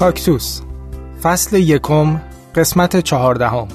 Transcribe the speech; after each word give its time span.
کاکتوس. 0.00 0.60
فصل 1.22 1.56
یکم 1.56 2.20
قسمت 2.54 3.00
چهاردهم. 3.00 3.68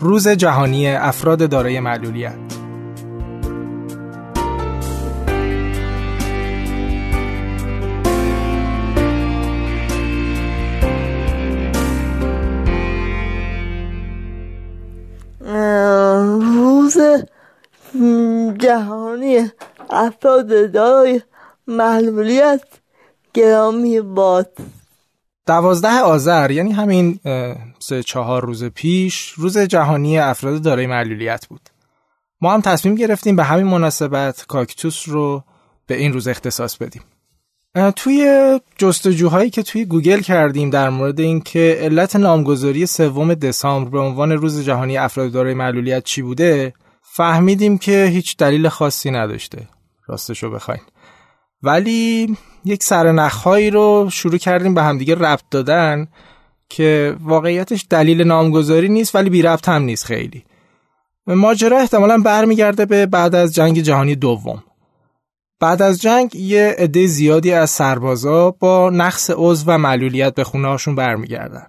روز 0.00 0.28
جهانی 0.28 0.90
افراد 0.90 1.50
دارای 1.50 1.80
معلولیت. 1.80 2.34
روز 16.40 16.98
جهانی 18.58 19.50
افراد 19.90 20.72
دارای 20.72 21.20
معلولیت. 21.66 22.62
گرامی 23.34 24.00
باد. 24.00 24.52
دوازده 25.46 26.00
آذر 26.00 26.50
یعنی 26.50 26.72
همین 26.72 27.20
سه 27.78 28.02
چهار 28.02 28.44
روز 28.44 28.64
پیش 28.64 29.28
روز 29.28 29.58
جهانی 29.58 30.18
افراد 30.18 30.62
دارای 30.62 30.86
معلولیت 30.86 31.46
بود. 31.46 31.60
ما 32.40 32.54
هم 32.54 32.60
تصمیم 32.60 32.94
گرفتیم 32.94 33.36
به 33.36 33.44
همین 33.44 33.66
مناسبت 33.66 34.44
کاکتوس 34.48 35.08
رو 35.08 35.44
به 35.86 35.96
این 35.96 36.12
روز 36.12 36.28
اختصاص 36.28 36.76
بدیم. 36.76 37.02
توی 37.96 38.60
جستجوهایی 38.78 39.50
که 39.50 39.62
توی 39.62 39.84
گوگل 39.84 40.20
کردیم 40.20 40.70
در 40.70 40.90
مورد 40.90 41.20
اینکه 41.20 41.78
علت 41.80 42.16
نامگذاری 42.16 42.86
سوم 42.86 43.34
دسامبر 43.34 43.90
به 43.90 43.98
عنوان 43.98 44.32
روز 44.32 44.64
جهانی 44.64 44.96
افراد 44.96 45.32
دارای 45.32 45.54
معلولیت 45.54 46.04
چی 46.04 46.22
بوده 46.22 46.74
فهمیدیم 47.02 47.78
که 47.78 48.04
هیچ 48.04 48.36
دلیل 48.36 48.68
خاصی 48.68 49.10
نداشته. 49.10 49.68
راستشو 50.06 50.50
بخواین. 50.50 50.80
ولی 51.62 52.36
یک 52.64 52.82
سرنخهایی 52.82 53.70
رو 53.70 54.08
شروع 54.12 54.36
کردیم 54.36 54.74
به 54.74 54.82
همدیگه 54.82 55.14
ربط 55.14 55.42
دادن 55.50 56.08
که 56.68 57.16
واقعیتش 57.20 57.86
دلیل 57.90 58.22
نامگذاری 58.22 58.88
نیست 58.88 59.14
ولی 59.14 59.30
بی 59.30 59.42
ربط 59.42 59.68
هم 59.68 59.82
نیست 59.82 60.04
خیلی. 60.04 60.44
ماجرا 61.26 61.78
احتمالا 61.78 62.18
برمیگرده 62.18 62.86
به 62.86 63.06
بعد 63.06 63.34
از 63.34 63.54
جنگ 63.54 63.80
جهانی 63.80 64.14
دوم. 64.14 64.62
بعد 65.60 65.82
از 65.82 66.00
جنگ 66.00 66.34
یه 66.34 66.74
عده 66.78 67.06
زیادی 67.06 67.52
از 67.52 67.70
سربازا 67.70 68.50
با 68.50 68.90
نقص 68.90 69.30
عضو 69.34 69.64
و 69.66 69.78
معلولیت 69.78 70.34
به 70.34 70.44
خونه 70.44 70.68
هاشون 70.68 70.94
برمیگردن. 70.94 71.66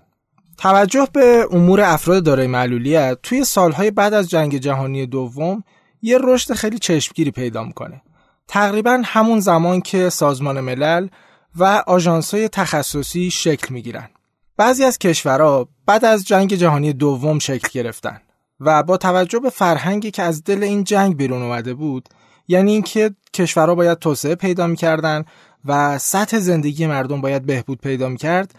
توجه 0.57 1.07
به 1.13 1.47
امور 1.51 1.81
افراد 1.81 2.23
دارای 2.23 2.47
معلولیت 2.47 3.17
توی 3.23 3.43
سالهای 3.43 3.91
بعد 3.91 4.13
از 4.13 4.29
جنگ 4.29 4.57
جهانی 4.57 5.05
دوم 5.05 5.63
یه 6.01 6.17
رشد 6.23 6.53
خیلی 6.53 6.79
چشمگیری 6.79 7.31
پیدا 7.31 7.63
می‌کنه. 7.63 8.01
تقریبا 8.47 9.01
همون 9.05 9.39
زمان 9.39 9.81
که 9.81 10.09
سازمان 10.09 10.59
ملل 10.59 11.07
و 11.55 11.83
آژانس‌های 11.87 12.47
تخصصی 12.47 13.31
شکل 13.31 13.73
می‌گیرن. 13.73 14.09
بعضی 14.57 14.83
از 14.83 14.97
کشورها 14.97 15.67
بعد 15.85 16.05
از 16.05 16.25
جنگ 16.25 16.53
جهانی 16.53 16.93
دوم 16.93 17.39
شکل 17.39 17.67
گرفتن 17.71 18.21
و 18.59 18.83
با 18.83 18.97
توجه 18.97 19.39
به 19.39 19.49
فرهنگی 19.49 20.11
که 20.11 20.23
از 20.23 20.43
دل 20.43 20.63
این 20.63 20.83
جنگ 20.83 21.17
بیرون 21.17 21.41
اومده 21.41 21.73
بود 21.73 22.09
یعنی 22.47 22.71
اینکه 22.71 23.11
کشورها 23.33 23.75
باید 23.75 23.99
توسعه 23.99 24.35
پیدا 24.35 24.67
می‌کردن 24.67 25.25
و 25.65 25.97
سطح 25.97 26.39
زندگی 26.39 26.87
مردم 26.87 27.21
باید 27.21 27.45
بهبود 27.45 27.81
پیدا 27.81 28.09
می‌کرد 28.09 28.55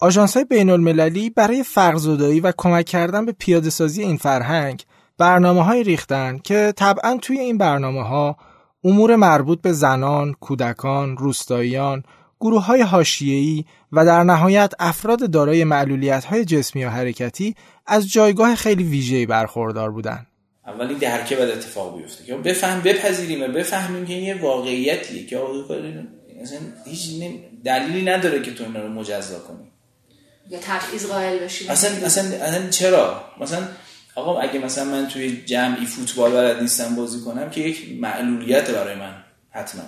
آژانس 0.00 0.34
های 0.34 0.44
بین 0.44 0.70
المللی 0.70 1.30
برای 1.30 1.62
فرقزدایی 1.62 2.40
و 2.40 2.52
کمک 2.56 2.86
کردن 2.86 3.26
به 3.26 3.32
پیاده 3.32 3.70
سازی 3.70 4.02
این 4.02 4.16
فرهنگ 4.16 4.84
برنامه 5.18 5.64
های 5.64 5.84
ریختن 5.84 6.38
که 6.38 6.72
طبعا 6.76 7.18
توی 7.22 7.38
این 7.38 7.58
برنامه 7.58 8.02
ها 8.02 8.36
امور 8.84 9.16
مربوط 9.16 9.60
به 9.60 9.72
زنان، 9.72 10.34
کودکان، 10.40 11.16
روستاییان، 11.16 12.02
گروه 12.40 12.64
های 12.64 12.80
هاشیهی 12.80 13.64
و 13.92 14.04
در 14.04 14.22
نهایت 14.24 14.72
افراد 14.78 15.30
دارای 15.30 15.64
معلولیت 15.64 16.24
های 16.24 16.44
جسمی 16.44 16.84
و 16.84 16.88
حرکتی 16.88 17.54
از 17.86 18.12
جایگاه 18.12 18.54
خیلی 18.54 18.84
ویژه‌ای 18.84 19.26
برخوردار 19.26 19.90
بودند. 19.90 20.26
اولی 20.66 20.94
درکه 20.94 21.36
بعد 21.36 21.50
اتفاق 21.50 21.98
بیفته 21.98 22.24
که 22.24 22.36
بفهم 22.36 22.80
بپذیریم 22.80 23.42
و 23.42 23.48
بفهمیم 23.48 24.06
که 24.06 24.14
این 24.14 24.24
یه 24.24 24.42
واقعیتیه 24.42 25.26
که 25.26 25.40
اصلا 26.42 26.58
هیچ 26.86 27.22
دلیلی 27.64 28.02
نداره 28.02 28.42
که 28.42 28.54
تو 28.54 28.64
اینا 28.64 28.82
رو 28.82 28.88
مجزا 28.88 29.38
کنی. 29.38 29.70
یا 30.50 30.58
تبعیض 30.62 31.06
قائل 31.06 31.38
بشیم 31.38 31.70
اصلا 31.70 32.06
اصلا 32.06 32.24
اصلا 32.24 32.68
چرا؟ 32.68 33.24
مثلا 33.40 33.68
آقا 34.20 34.40
اگه 34.40 34.58
مثلا 34.58 34.84
من 34.84 35.08
توی 35.08 35.42
جمعی 35.46 35.86
فوتبال 35.86 36.32
بلد 36.32 36.60
نیستم 36.60 36.96
بازی 36.96 37.20
کنم 37.20 37.50
که 37.50 37.60
یک 37.60 38.00
معلولیت 38.00 38.70
برای 38.70 38.94
من 38.94 39.14
حتما. 39.50 39.82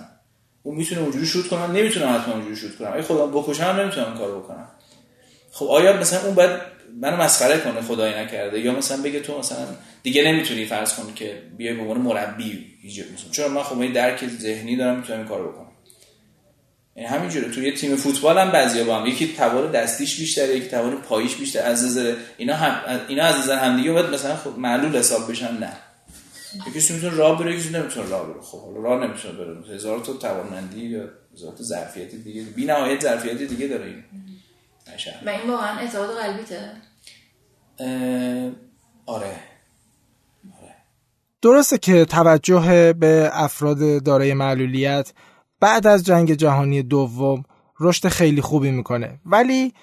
اون 0.63 0.75
می‌تونه 0.75 1.01
اونجوری 1.01 1.25
شوت 1.25 1.47
کنم 1.47 1.71
نمی‌تونم 1.71 2.15
حتما 2.15 2.33
اونجوری 2.33 2.55
شوت 2.55 2.77
کنم. 2.77 2.93
اگه 2.93 3.01
خودم 3.01 3.31
بکشم 3.31 3.63
نمی‌تونم 3.63 4.17
کارو 4.17 4.39
بکنم. 4.39 4.67
خب 5.51 5.65
آیا 5.65 5.97
مثلا 5.97 6.21
اون 6.25 6.35
بعد 6.35 6.61
منو 7.01 7.15
مسخره 7.17 7.57
کنه 7.57 7.81
خدای 7.81 8.23
نکرده؟ 8.23 8.59
یا 8.59 8.75
مثلا 8.75 9.03
بگه 9.03 9.19
تو 9.19 9.39
مثلا 9.39 9.65
دیگه 10.03 10.23
نمی‌تونی 10.23 10.65
فرض 10.65 10.93
کنی 10.93 11.13
که 11.13 11.41
بیای 11.57 11.73
به 11.73 11.81
عنوان 11.81 11.97
مربی 11.97 12.65
مثلا 12.85 13.31
چون 13.31 13.51
من 13.51 13.63
خب 13.63 13.79
این 13.79 13.93
درک 13.93 14.27
ذهنی 14.27 14.75
دارم 14.75 14.97
می‌تونم 14.97 15.19
این 15.19 15.27
کارو 15.27 15.51
بکنم. 15.51 15.72
همینجوره. 16.97 17.51
توی 17.51 17.71
تیم 17.71 17.95
فوتبال 17.95 18.37
هم 18.37 18.51
بعضیا 18.51 18.83
با 18.83 18.99
هم 18.99 19.05
یکی 19.05 19.33
توان 19.33 19.71
دستیش 19.71 20.19
بیشتره 20.19 20.57
یکی 20.57 20.67
توان 20.67 21.01
پاییش 21.01 21.35
بیشتر 21.35 21.65
از 21.65 21.85
نظر 21.85 22.15
اینا 22.37 22.55
هم 22.55 22.99
اینا 23.07 23.23
از 23.23 23.39
نظر 23.39 23.59
هم 23.59 23.77
دیگه 23.77 23.91
باید 23.91 24.05
مثلا 24.05 24.35
خب 24.35 24.57
معلول 24.57 24.97
حساب 24.97 25.31
بشن 25.31 25.57
نه. 25.57 25.73
یکی 26.75 26.93
می‌تونه 26.93 27.15
راه 27.15 27.39
بره 27.39 27.55
یکی 27.55 27.69
نمی‌تونه 27.69 28.09
راه 28.09 28.27
بره. 28.27 28.41
خب 28.41 28.57
راه 28.83 29.07
نمی‌تونه 29.07 29.33
بره. 29.33 29.75
هزار 29.75 29.99
تا 29.99 30.13
توانمندی 30.13 30.85
یا 30.85 31.09
هزار 31.33 31.53
تا 31.57 31.63
ظرفیت 31.63 32.15
دیگه 32.15 32.41
بی 32.41 32.65
نهایت 32.65 33.01
ظرفیت 33.01 33.37
دیگه 33.37 33.67
داره 33.67 33.85
این. 33.85 34.03
و 35.25 35.29
این 35.29 35.49
واقعا 35.49 35.79
اعتقاد 35.79 36.09
قلبیته. 36.17 36.71
آره. 39.05 39.35
درسته 41.41 41.77
که 41.77 42.05
توجه 42.05 42.93
به 42.93 43.29
افراد 43.33 44.03
دارای 44.03 44.33
معلولیت 44.33 45.13
بعد 45.63 45.87
از 45.87 46.03
جنگ 46.03 46.33
جهانی 46.33 46.83
دوم 46.83 47.43
رشد 47.79 48.07
خیلی 48.07 48.41
خوبی 48.41 48.71
می‌کنه 48.71 49.19
ولی 49.25 49.73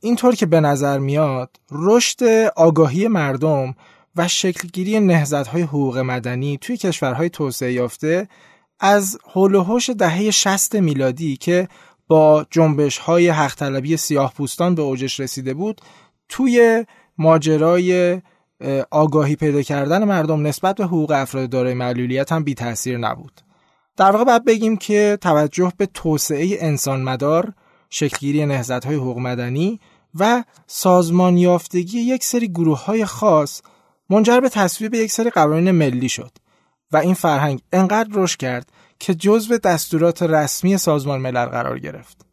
اینطور 0.00 0.34
که 0.34 0.46
به 0.46 0.60
نظر 0.60 0.98
میاد 0.98 1.56
رشد 1.72 2.24
آگاهی 2.56 3.08
مردم 3.08 3.74
و 4.16 4.28
شکلگیری 4.28 5.00
نهزت‌های 5.00 5.62
حقوق 5.62 5.98
مدنی 5.98 6.58
توی 6.60 6.76
کشورهای 6.76 7.30
توسعه 7.30 7.72
یافته 7.72 8.28
از 8.80 9.18
حول 9.32 9.54
و 9.54 9.62
حوش 9.62 9.90
دهه 9.90 10.30
60 10.30 10.74
میلادی 10.74 11.36
که 11.36 11.68
با 12.08 12.46
جنبش 12.50 12.98
های 12.98 13.28
حق 13.28 13.54
طلبی 13.54 13.96
سیاه 13.96 14.32
پوستان 14.32 14.74
به 14.74 14.82
اوجش 14.82 15.20
رسیده 15.20 15.54
بود 15.54 15.80
توی 16.28 16.84
ماجرای 17.18 18.20
آگاهی 18.90 19.36
پیدا 19.36 19.62
کردن 19.62 20.04
مردم 20.04 20.46
نسبت 20.46 20.76
به 20.76 20.84
حقوق 20.84 21.10
افراد 21.10 21.50
دارای 21.50 21.74
معلولیت 21.74 22.32
هم 22.32 22.44
بی 22.44 22.54
تاثیر 22.54 22.98
نبود. 22.98 23.47
در 23.98 24.10
واقع 24.10 24.24
باید 24.24 24.44
بگیم 24.44 24.76
که 24.76 25.18
توجه 25.20 25.72
به 25.76 25.86
توسعه 25.86 26.56
انسان 26.60 27.02
مدار، 27.02 27.52
شکلگیری 27.90 28.46
نهزت 28.46 28.84
های 28.84 28.94
حقوق 28.94 29.18
مدنی 29.18 29.80
و 30.14 30.44
سازمان 30.66 31.36
یافتگی 31.36 32.00
یک 32.00 32.24
سری 32.24 32.48
گروه 32.48 32.84
های 32.84 33.04
خاص 33.04 33.62
منجر 34.10 34.40
به 34.40 34.48
تصویب 34.48 34.94
یک 34.94 35.12
سری 35.12 35.30
قوانین 35.30 35.70
ملی 35.70 36.08
شد 36.08 36.30
و 36.92 36.96
این 36.96 37.14
فرهنگ 37.14 37.60
انقدر 37.72 38.08
رشد 38.12 38.38
کرد 38.38 38.72
که 38.98 39.14
جزو 39.14 39.58
دستورات 39.58 40.22
رسمی 40.22 40.76
سازمان 40.76 41.20
ملل 41.20 41.46
قرار 41.46 41.78
گرفت. 41.78 42.26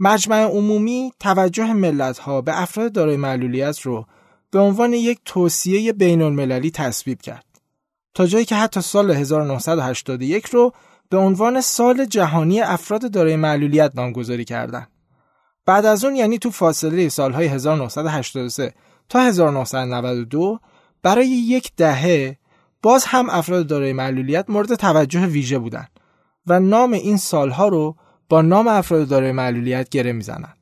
مجمع 0.00 0.42
عمومی 0.42 1.12
توجه 1.20 1.72
ملت 1.72 2.18
ها 2.18 2.40
به 2.40 2.62
افراد 2.62 2.92
دارای 2.92 3.16
معلولیت 3.16 3.80
رو 3.80 4.06
به 4.50 4.58
عنوان 4.58 4.92
یک 4.92 5.18
توصیه 5.24 5.92
بین 5.92 6.22
المللی 6.22 6.70
تصویب 6.70 7.22
کرد. 7.22 7.51
تا 8.14 8.26
جایی 8.26 8.44
که 8.44 8.56
حتی 8.56 8.80
سال 8.80 9.10
1981 9.10 10.46
رو 10.46 10.72
به 11.08 11.16
عنوان 11.16 11.60
سال 11.60 12.04
جهانی 12.04 12.60
افراد 12.60 13.10
دارای 13.10 13.36
معلولیت 13.36 13.92
نامگذاری 13.94 14.44
کردند. 14.44 14.88
بعد 15.66 15.86
از 15.86 16.04
اون 16.04 16.16
یعنی 16.16 16.38
تو 16.38 16.50
فاصله 16.50 17.08
سالهای 17.08 17.46
1983 17.46 18.74
تا 19.08 19.20
1992 19.20 20.58
برای 21.02 21.28
یک 21.28 21.72
دهه 21.76 22.36
باز 22.82 23.04
هم 23.04 23.30
افراد 23.30 23.66
دارای 23.66 23.92
معلولیت 23.92 24.44
مورد 24.50 24.74
توجه 24.74 25.26
ویژه 25.26 25.58
بودند 25.58 25.90
و 26.46 26.60
نام 26.60 26.92
این 26.92 27.16
سالها 27.16 27.68
رو 27.68 27.96
با 28.28 28.42
نام 28.42 28.68
افراد 28.68 29.08
دارای 29.08 29.32
معلولیت 29.32 29.88
گره 29.88 30.12
می‌زنن. 30.12 30.54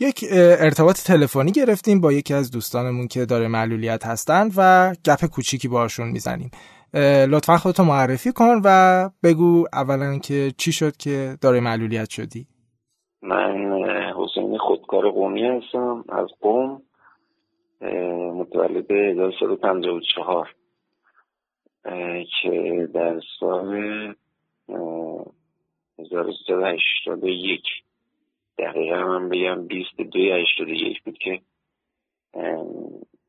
یک 0.00 0.24
ارتباط 0.60 0.96
تلفنی 1.06 1.52
گرفتیم 1.52 2.00
با 2.00 2.12
یکی 2.12 2.34
از 2.34 2.50
دوستانمون 2.50 3.08
که 3.08 3.24
داره 3.24 3.48
معلولیت 3.48 4.06
هستند 4.06 4.52
و 4.56 4.92
گپ 5.04 5.26
کوچیکی 5.26 5.68
باشون 5.68 6.08
می‌زنیم. 6.08 6.50
لطفا 7.28 7.56
خودتو 7.56 7.84
معرفی 7.84 8.32
کن 8.32 8.60
و 8.64 9.10
بگو 9.22 9.64
اولا 9.72 10.18
که 10.18 10.52
چی 10.58 10.72
شد 10.72 10.96
که 10.96 11.36
داره 11.40 11.60
معلولیت 11.60 12.10
شدی. 12.10 12.46
من 13.22 13.84
حسین 14.16 14.58
خودکار 14.58 15.10
قومی 15.10 15.44
هستم 15.44 16.04
از 16.08 16.28
قوم 16.40 16.82
متولد 18.34 18.90
1354 18.90 20.54
که 22.42 22.88
در 22.94 23.20
سال 23.40 23.74
1381 25.98 27.62
دقیقا 28.76 28.96
من 28.96 29.28
بگم 29.28 29.66
بیست 29.66 29.96
دوی 29.96 30.32
هشتاد 30.32 30.68
یک 30.68 31.02
بود 31.02 31.18
که 31.18 31.40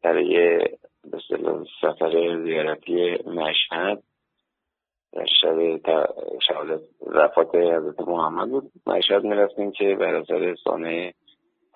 برای 0.03 0.59
سفر 1.81 2.44
زیارتی 2.44 3.17
مشهد 3.25 4.03
شب 5.41 5.81
شهادت 6.47 6.81
رفات 7.07 7.55
حضرت 7.55 7.99
محمد 7.99 8.49
بود. 8.49 8.71
مشهد 8.88 9.23
می‌رفتیم 9.23 9.71
که 9.71 9.95
بر 9.95 10.15
اثر 10.15 10.55
سانه 10.63 11.13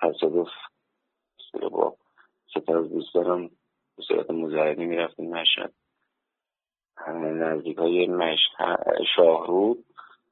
تصادف 0.02 0.48
با 1.72 1.96
سپر 2.54 2.78
از 2.78 2.90
دوستانم 2.90 3.50
به 3.98 4.04
صورت 4.08 4.32
مزردی 4.32 4.86
می‌رفتیم 4.86 5.30
مشهد. 5.30 5.74
نزدیک 7.08 7.78
های 7.78 8.10
شاهرود. 9.16 9.86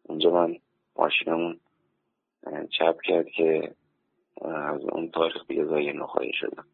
اونجا 0.03 0.29
من 0.31 0.55
ماشینمون 0.95 1.59
چپ 2.79 2.95
کرد 3.03 3.25
که 3.37 3.75
از 4.45 4.81
اون 4.91 5.11
تاریخ 5.11 5.47
دیگه 5.47 5.65
زای 5.65 5.93
نخواهی 5.93 6.31
شدم 6.33 6.65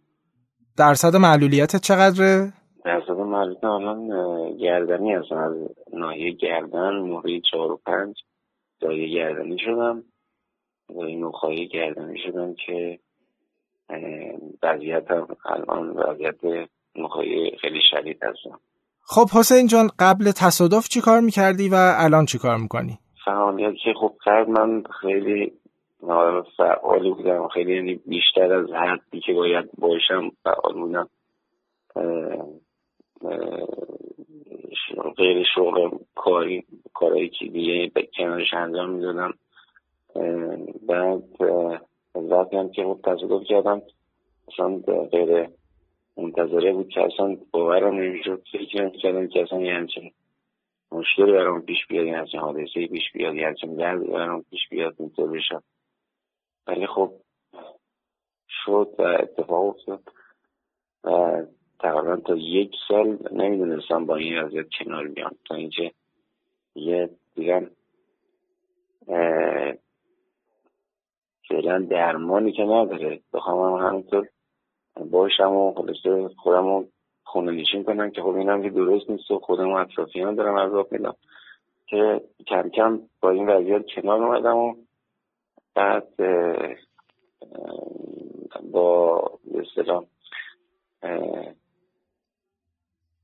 درصد 0.78 1.16
معلولیت 1.16 1.76
چقدره؟ 1.76 2.54
درصد 2.86 3.12
معلولیت 3.12 3.64
الان 3.64 4.08
گردنی 4.58 5.14
هستم 5.14 5.36
از 5.36 5.54
ناحیه 5.94 6.32
گردن 6.32 6.96
موری 6.96 7.42
چهار 7.52 7.72
و 7.72 7.80
پنج 7.86 8.16
زای 8.82 9.12
گردنی 9.12 9.58
شدم 9.60 10.04
زای 10.94 11.16
نخواهی 11.16 11.68
گردنی 11.68 12.20
شدم 12.26 12.54
که 12.66 13.00
وضعیت 14.64 15.12
الان 15.46 15.90
وضعیت 15.90 16.70
نخواهی 16.96 17.52
خیلی 17.62 17.80
شدید 17.92 18.24
هستم 18.24 18.60
خب 19.02 19.30
حسین 19.34 19.68
جان 19.68 19.90
قبل 20.00 20.32
تصادف 20.32 20.88
چی 20.88 21.02
کار 21.02 21.20
می‌کردی 21.20 21.70
و 21.70 21.76
الان 21.98 22.26
چی 22.26 22.38
کار 22.38 22.58
می‌کنی؟ 22.58 23.00
فعالیت 23.26 23.76
که 23.84 23.94
خب 23.94 24.14
قبل 24.26 24.52
من 24.52 24.84
خیلی 25.02 25.54
فعالی 26.58 27.12
بودم 27.12 27.48
خیلی 27.48 27.76
یعنی 27.76 28.02
بیشتر 28.06 28.54
از 28.54 28.70
حدی 28.72 29.20
که 29.20 29.34
باید 29.34 29.70
باشم 29.78 30.32
فعال 30.44 30.74
بودم. 30.74 31.10
غیر 35.18 35.46
شغل 35.56 35.90
کاری 36.16 36.64
کارهایی 36.94 37.30
که 37.30 37.46
دیگه 37.46 37.92
به 37.94 38.10
کنارش 38.18 38.54
انجام 38.54 38.90
می‌دادم. 38.90 39.34
بعد 40.88 41.24
وقتی 42.16 42.58
هم 42.58 42.70
که 42.70 42.84
خب 42.84 43.00
تصادف 43.04 43.48
کردم 43.48 43.82
اصلا 44.48 44.78
غیر 45.12 45.50
منتظره 46.18 46.74
بود 46.74 46.90
که 46.90 47.02
اصلا 47.02 47.38
باورم 47.52 47.96
نمی‌شد 47.96 48.42
فکر 48.52 48.82
نمی‌کردم 48.82 49.28
که 49.28 49.42
اصلا 49.42 49.62
یه 49.62 49.74
همچین 49.74 50.12
مشکلی 50.96 51.32
برام 51.32 51.62
پیش 51.62 51.88
بیاد 51.90 52.06
یه 52.06 52.18
همچین 52.18 52.40
حادثه 52.40 52.88
پیش 52.88 53.12
بیاد 53.14 53.36
یه 53.36 53.48
همچین 53.48 53.76
درد 53.76 54.08
برام 54.08 54.44
پیش 54.50 54.70
بیاد 54.70 54.96
اینطور 55.00 55.30
بشم 55.32 55.64
ولی 56.68 56.88
خب 56.88 57.12
شد 58.50 58.96
و 59.00 59.02
اتفاق 59.02 59.66
افتاد 59.66 60.02
و 61.04 61.42
تقریبا 61.80 62.16
تا 62.16 62.36
یک 62.36 62.72
سال 62.88 63.18
نمی‌دونستم 63.32 64.06
با 64.06 64.16
این 64.16 64.40
وضعیت 64.40 64.68
کنار 64.80 65.08
بیام. 65.08 65.32
تا 65.46 65.56
اینکه 65.56 65.92
یه 66.76 67.10
دیگم 67.36 67.70
فعلا 71.50 71.88
درمانی 71.90 72.52
که 72.52 72.64
نداره 72.64 73.20
بخوام 73.34 73.88
همینطور 73.88 74.28
باشم 75.12 75.52
و 75.52 75.74
خلاصه 75.74 76.36
خودم 76.38 76.66
رو 76.66 76.88
خونه 77.26 77.52
نشین 77.52 77.84
کنم 77.84 78.12
که 78.12 78.22
خب 78.22 78.36
اینم 78.36 78.64
که 78.64 78.70
درست 78.70 79.10
نیست 79.10 79.32
و 79.32 79.40
خودم 79.40 79.72
و 79.72 79.76
اطرافیان 79.76 80.36
دارم 80.36 80.58
عذاب 80.58 80.92
میدم 80.92 81.16
که 81.88 82.22
کم 82.48 82.70
کم 82.70 83.02
با 83.22 83.30
این 83.30 83.50
وضعیت 83.50 83.86
کنار 83.96 84.24
اومدم 84.24 84.58
و 84.58 84.76
بعد 85.76 86.08
با 88.72 89.22
به 89.52 89.64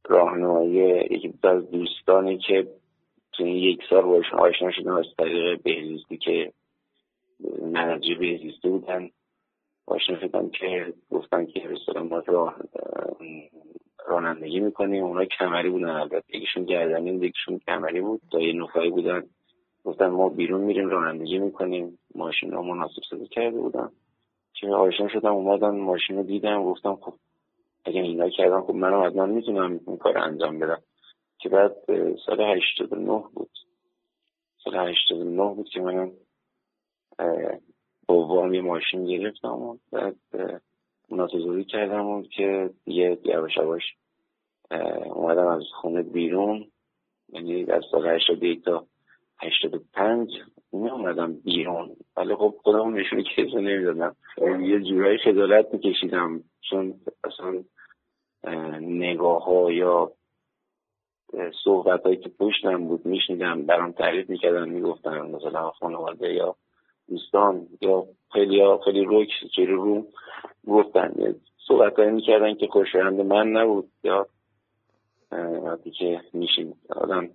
راهنمایی 0.06 0.72
یکی 1.12 1.34
از 1.44 1.72
دوستانی 1.72 2.38
که 2.38 2.68
تو 3.34 3.44
این 3.44 3.56
یک 3.56 3.80
سال 3.90 4.02
باشون 4.02 4.40
آشنا 4.40 4.72
شدم 4.72 4.96
از 4.96 5.06
طریق 5.18 5.62
بهزیستی 5.62 6.18
که 6.18 6.54
منجی 7.62 8.16
بهزیستی 8.16 8.70
بودن 8.70 9.10
آشنا 9.86 10.20
شدم 10.20 10.50
که 10.50 10.94
گفتن 11.12 11.46
که 11.46 11.60
رسول 11.60 12.02
ما 12.02 12.20
راه 12.20 12.56
رانندگی 14.08 14.60
می‌کنیم. 14.60 15.04
اونا 15.04 15.26
کمری 15.26 15.70
بودن 15.70 15.90
البته. 15.90 16.38
یکیشون 16.38 16.66
گردنی 16.66 17.12
بود 17.12 17.24
یکیشون 17.24 17.60
کمری 17.60 18.02
بود. 18.02 18.22
تا 18.32 18.40
یه 18.40 18.54
نفایی 18.54 18.90
بودن. 18.90 19.24
گفتن 19.84 20.08
ما 20.08 20.30
بیرون 20.30 20.62
میریم 20.62 20.90
رانندگی 20.90 21.40
می‌کنیم. 21.40 22.00
ماشین 22.16 22.54
ها 22.54 22.62
مناسب 22.62 23.02
سازی 23.10 23.28
کرده 23.28 23.60
بودن. 23.60 23.90
که 24.54 24.68
آشنا 24.68 25.08
شدم 25.08 25.34
اومدن 25.34 25.80
ماشین 25.80 26.18
رو 26.18 26.24
دیدم. 26.24 26.64
گفتم 26.64 26.96
خب 26.96 27.14
اگه 27.86 28.02
اینا 28.02 28.30
کردم 28.30 28.62
خب 28.62 28.74
منم 28.74 29.04
حتما 29.04 29.26
می‌تونم 29.26 29.80
این 29.88 29.98
کار 29.98 30.18
انجام 30.18 30.60
بدم. 30.60 30.82
که 31.40 31.50
بعد 31.50 31.76
سال 32.26 32.42
89 32.42 33.24
بود. 33.34 33.50
سال 34.64 34.90
89 34.90 35.56
بود 35.56 35.70
که 35.70 35.82
منم 35.82 36.12
با 38.08 38.28
وام 38.28 38.60
ماشین 38.60 39.06
گرفتم 39.06 39.54
و 39.62 39.78
بعد 39.92 40.16
مناسزوری 41.12 41.66
کردم 41.66 42.06
و 42.06 42.24
که 42.24 42.70
دیگه 42.86 43.18
یواش 43.24 43.58
یواش 43.58 43.84
اومدم 45.06 45.48
از 45.48 45.64
خونه 45.82 46.02
بیرون. 46.02 46.72
یعنی 47.30 47.72
از 47.72 47.84
سال 47.92 48.08
81 48.08 48.64
تا 48.64 48.86
85 49.42 50.30
می 50.74 50.90
اومدم 50.90 51.34
بیرون. 51.34 51.96
ولی 52.18 52.36
خب 52.36 52.56
خودم 52.64 52.94
نشونی 52.94 53.24
کسی 53.24 53.56
نمی‌دادم. 53.56 54.16
یه 54.60 54.80
جورایی 54.80 55.18
خجالت 55.18 55.74
میکشیدم. 55.74 56.44
چون 56.70 56.94
اصلا 57.24 57.64
نگاه 58.80 59.44
ها 59.44 59.72
یا 59.72 60.12
صحبت 61.64 62.04
هایی 62.04 62.18
که 62.18 62.30
پشتم 62.30 62.88
بود 62.88 63.06
میشنیدم 63.06 63.66
برام 63.66 63.92
تعریف 63.92 64.30
می‌کردن 64.30 64.70
می‌گفتن 64.70 65.22
مثلا 65.22 65.72
خانواده 65.72 66.34
یا 66.34 66.56
دوستان 67.12 67.68
یا 67.82 68.06
خیلی 68.34 68.62
ها 68.62 68.80
خیلی 68.86 69.04
روک 69.04 69.28
جلو 69.58 69.84
رو 69.84 70.06
گفتن. 70.68 71.14
صحبت 71.68 72.00
هایی 72.00 72.12
می‌کردن 72.12 72.56
که 72.56 72.68
خوشایند 72.68 73.22
من 73.22 73.48
نبود. 73.48 73.92
یا 74.04 74.28
وقتی 75.66 75.92
که 75.92 76.22
میشین. 76.34 76.74
آدم 76.96 77.30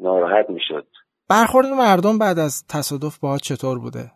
ناراحت 0.00 0.50
می‌شد. 0.50 0.86
برخورد 1.28 1.66
مردم 1.66 2.18
بعد 2.18 2.38
از 2.38 2.66
تصادف 2.68 3.18
با 3.18 3.38
چطور 3.38 3.78
بوده؟ 3.78 4.10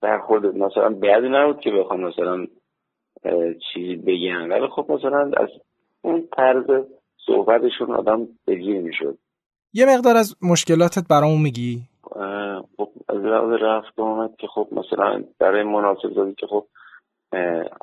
برخورد 0.00 0.46
مثلا 0.46 0.88
بعدی 0.88 1.28
نبود 1.28 1.60
که 1.60 1.70
بخوام 1.70 2.00
مثلا 2.00 2.46
چیزی 3.72 3.96
بگن 3.96 4.52
ولی 4.52 4.68
خب 4.68 4.86
مثلا 4.88 5.30
از 5.36 5.48
اون 6.02 6.28
طرز 6.36 6.84
صحبتشون 7.26 7.94
آدم 7.94 8.28
بگیر 8.46 8.80
می‌شد. 8.80 9.18
یه 9.72 9.86
مقدار 9.86 10.16
از 10.16 10.36
مشکلاتت 10.42 11.08
برامون 11.08 11.42
میگی؟ 11.42 11.82
خب 12.76 12.90
از 13.08 13.16
لحاظ 13.16 13.62
رفت 13.62 14.00
آمد 14.00 14.36
که 14.36 14.46
خب 14.46 14.68
مثلا 14.72 15.24
برای 15.38 15.62
مناسب 15.62 16.12
زدی 16.14 16.34
که 16.34 16.46
خب 16.46 16.66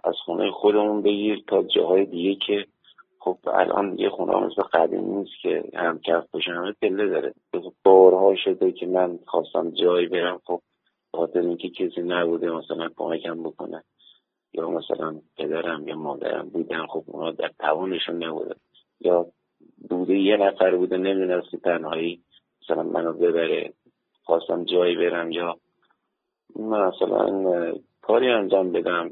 از 0.04 0.16
خونه 0.26 0.52
خودمون 0.52 1.02
بگیر 1.02 1.44
تا 1.48 1.64
جاهای 1.64 2.06
دیگه 2.06 2.36
که 2.48 2.66
خب 3.20 3.38
الان 3.54 4.00
یه 4.00 4.10
خونه 4.10 4.36
مثل 4.36 4.62
قدیم 4.62 5.06
نیست 5.06 5.32
که 5.42 5.64
هم 5.74 6.00
کف 6.00 6.32
باشه 6.32 6.52
همه 6.52 6.74
پله 6.82 7.08
داره. 7.08 7.34
خب 7.52 7.74
بارها 7.84 8.36
شده 8.36 8.72
که 8.72 8.86
من 8.86 9.20
خواستم 9.26 9.70
جایی 9.70 10.08
برم 10.08 10.42
خب 10.46 10.62
خاطر 11.14 11.40
اینکه 11.40 11.70
کسی 11.70 12.02
نبوده 12.02 12.52
مثلا 12.52 12.90
کمکم 12.98 13.44
بکنه. 13.44 13.84
یا 14.54 14.70
مثلا 14.70 15.16
پدرم 15.38 15.88
یا 15.88 15.96
مادرم 15.96 16.50
بودن 16.50 16.86
خب 16.86 17.04
اونا 17.08 17.32
در 17.32 17.52
توانشون 17.60 18.24
نبوده. 18.24 18.56
یا 19.00 19.26
بوده 19.90 20.18
یه 20.18 20.38
نفر 20.38 20.76
بوده 20.76 20.98
نمی‌دونستی 20.98 21.58
تنهایی 21.58 22.22
مثلا 22.62 22.84
منو 22.84 23.14
ببره. 23.14 23.74
خواستم 24.28 24.64
جایی 24.64 24.96
برم 24.96 25.32
یا 25.32 25.58
مثلا 26.56 27.74
کاری 28.02 28.30
انجام 28.30 28.72
بدم. 28.72 29.12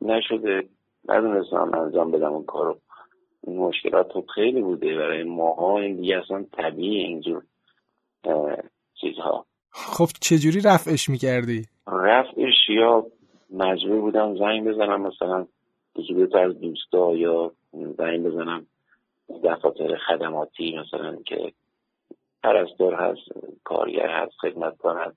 نشده. 0.00 0.68
ندونستم 1.08 1.70
انجام 1.74 2.10
بدم 2.10 2.32
اون 2.32 2.44
کارو. 2.44 2.78
این 3.46 3.58
مشکلات 3.58 4.12
خب 4.12 4.24
خیلی 4.34 4.62
بوده 4.62 4.96
برای 4.96 5.22
ماها. 5.22 5.78
این 5.78 5.96
دیگه 5.96 6.18
اصلا 6.18 6.44
طبیعی 6.52 7.00
اینجور 7.00 7.42
چیزها. 9.00 9.46
خب 9.70 10.06
چجوری 10.20 10.60
رفعش 10.60 11.08
می‌کردی؟ 11.08 11.66
رفعش 11.86 12.68
یا 12.68 13.06
مجبور 13.50 14.00
بودم 14.00 14.36
زنگ 14.38 14.68
بزنم 14.68 15.02
مثلا 15.02 15.46
یکی 15.96 16.14
دو 16.14 16.38
از 16.38 16.60
دوستا 16.60 17.16
یا 17.16 17.52
زنگ 17.72 18.22
بزنم. 18.22 18.66
دفاتر 19.44 19.96
خدماتی 19.96 20.78
مثلا 20.78 21.16
که 21.26 21.52
پرستار 22.42 22.94
هست 22.94 23.20
کارگر 23.64 24.08
هست 24.08 24.32
خدمتکار 24.40 24.98
هست. 24.98 25.16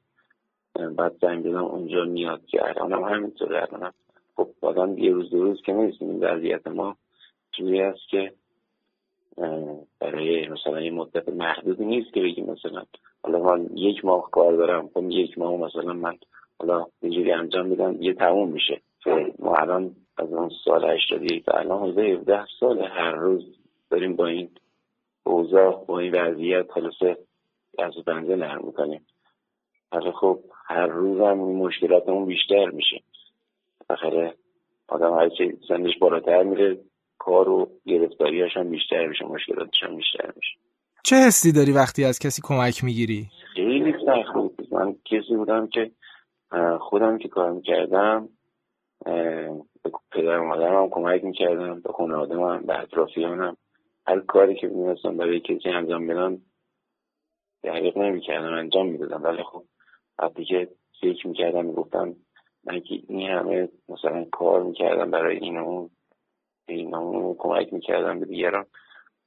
بعد 0.96 1.16
زنگ 1.22 1.46
بزنم 1.46 1.66
اونجا 1.66 2.04
میاد 2.04 2.46
که 2.46 2.70
الانم 2.70 3.04
همینطوره 3.04 3.64
الانم 3.64 3.94
خب 4.36 4.50
آدم 4.62 4.98
یه 4.98 5.12
روز 5.12 5.30
دو 5.30 5.44
روز 5.44 5.62
که 5.62 5.74
نیستیم 5.74 6.10
این 6.10 6.24
وضعیت 6.24 6.68
ما 6.68 6.98
جوری 7.52 7.82
هست 7.82 8.10
که 8.10 8.34
برای 10.00 10.50
مثلا 10.50 10.82
یه 10.82 10.92
مدت 10.92 11.30
محدودی 11.30 11.86
نیست 11.86 12.14
که 12.14 12.22
بگیم 12.22 12.46
مثلا 12.46 12.84
حالا 13.24 13.40
من 13.40 13.78
یک 13.78 14.06
ماه 14.06 14.32
کار 14.32 14.54
دارم 14.54 14.90
خب 14.94 15.10
یک 15.10 15.38
ماه 15.38 15.56
مثلا 15.56 15.94
من 15.94 16.18
حالا 16.60 16.86
اینجوری 17.02 17.32
انجام 17.32 17.66
میدن 17.66 17.98
یه 18.02 18.14
تموم 18.14 18.50
میشه. 18.50 18.82
ما 19.40 19.56
الان 19.56 19.96
از 20.18 20.34
اون 20.34 20.52
سال 20.66 20.86
81 20.86 21.46
تا 21.46 21.52
الان 21.52 21.82
حدود 21.82 22.00
17 22.00 22.46
سال 22.60 22.82
هر 22.82 23.12
روز 23.12 23.44
داریم 23.90 24.16
با 24.16 24.28
این 24.28 24.50
اوضاع 25.24 25.86
با 25.86 26.00
این 26.00 26.16
وضعیت 26.16 26.72
خلاصه 26.72 27.18
از 27.80 27.94
بنزه 28.06 28.36
نرم 28.36 28.66
می‌کنیم. 28.66 29.08
ولی 29.92 30.12
خب 30.12 30.40
هر 30.66 30.88
روز 30.88 31.22
هم 31.22 31.38
مشکلاتمون 31.38 32.26
بیشتر 32.26 32.66
میشه. 32.66 33.04
بخیره 33.90 34.34
آدم 34.88 35.14
هر 35.14 35.30
چه 35.30 35.58
سنش 35.68 35.98
بالاتر 36.00 36.44
میره 36.44 36.78
کار 37.18 37.50
و 37.50 37.70
گرفتاریاش 37.86 38.58
هم 38.58 38.70
بیشتر 38.70 39.08
میشه 39.08 39.26
مشکلاتش 39.26 39.84
هم 39.84 39.96
بیشتر 39.96 40.32
میشه. 40.36 40.60
چه 41.04 41.16
حسی 41.16 41.52
داری 41.52 41.72
وقتی 41.72 42.06
از 42.06 42.20
کسی 42.20 42.42
کمک 42.46 42.84
می‌گیری؟ 42.84 43.28
خیلی 43.56 43.94
سخت. 44.06 44.34
بود 44.34 44.68
من 44.72 44.96
کسی 45.06 45.36
بودم 45.36 45.68
که 45.68 45.92
خودم 46.80 47.18
که 47.18 47.28
کار 47.28 47.52
می‌کردم 47.52 48.30
به 49.06 49.92
پدر 50.12 50.40
و 50.40 50.48
مادرم 50.48 50.90
کمک 50.90 51.24
می‌کردم 51.24 51.82
به 51.82 51.94
خانواده 51.94 52.36
من 52.36 52.62
به 52.66 52.80
اطرافیانم. 52.80 53.58
هر 54.08 54.20
کاری 54.20 54.56
که 54.56 54.68
می‌رسم 54.68 55.18
برای 55.18 55.40
کسی 55.40 55.70
انجام 55.70 56.08
بدم 56.08 56.42
دقیق 57.64 57.98
نمی‌کردم 57.98 58.54
انجام 58.54 58.88
می‌دادم. 58.88 59.24
ولی 59.24 59.44
خب 59.44 59.64
وقتی 60.20 60.46
که 60.46 60.70
فکر 61.02 61.28
می‌کردم 61.28 61.66
می‌گفتم 61.66 62.16
من 62.64 62.80
که 62.80 62.96
این 63.08 63.30
همه 63.30 63.70
مثلا 63.90 64.26
کار 64.32 64.64
می‌کردم 64.64 65.12
برای 65.12 65.38
این 65.38 65.58
اون 65.58 65.90
این 66.68 66.96
اون 66.96 67.36
کمک 67.40 67.74
می‌کردم 67.74 68.20
به 68.20 68.26
دیگران. 68.26 68.66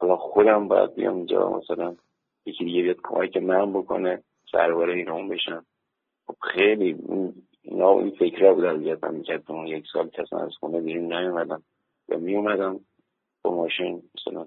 حالا 0.01 0.17
خودم 0.17 0.69
باید 0.69 0.95
بیام 0.95 1.17
اینجا 1.17 1.51
مثلا 1.51 1.97
یکی 2.47 2.65
دیگه 2.65 2.83
بیاد 2.83 2.97
کمک 3.05 3.37
من 3.37 3.73
بکنه 3.73 4.23
سرباره 4.53 4.95
این 4.95 5.09
اون 5.09 5.29
بشم. 5.29 5.67
خب 6.27 6.37
خیلی 6.43 6.97
اینا 7.63 7.99
این 7.99 8.11
فکره 8.11 8.53
بود 8.55 8.65
اذیتم 8.65 9.15
می‌کرد 9.15 9.53
اون 9.53 9.67
یک 9.67 9.87
سال 9.93 10.09
کسان 10.09 10.41
از 10.43 10.53
خونه 10.61 10.81
بیرون 10.81 11.13
نیومدم. 11.13 11.63
یا 12.09 12.19
میومدم 12.19 12.81
با 13.43 13.57
ماشین 13.57 14.03
مثلا 14.15 14.47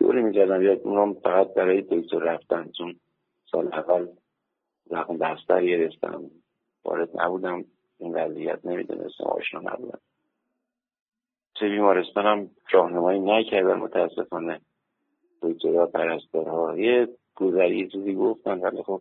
دوری 0.00 0.22
می‌کردم. 0.22 0.62
یا 0.62 0.72
اونم 0.72 1.14
فقط 1.14 1.54
برای 1.54 1.82
دکتر 1.82 2.18
رفتن 2.18 2.70
چون 2.78 2.94
سال 3.50 3.74
اول 3.74 4.08
زخم 4.90 5.18
بستر 5.18 5.64
گرفتم. 5.64 6.30
وارد 6.84 7.20
نبودم. 7.20 7.64
این 7.98 8.14
وضعیت 8.14 8.66
نمی‌دونستم. 8.66 9.24
آشنا 9.24 9.60
نبودم. 9.60 9.98
چه 11.54 11.68
بیمارستانم 11.68 12.50
راهنمایی 12.70 13.20
نکردن 13.20 13.74
متاسفانه 13.74 14.60
دکترها 15.42 15.86
پرستارها 15.86 16.78
یه 16.78 17.08
گذری 17.34 17.88
چیزی 17.88 18.14
گفتن. 18.14 18.60
ولی 18.60 18.82
خب 18.82 19.00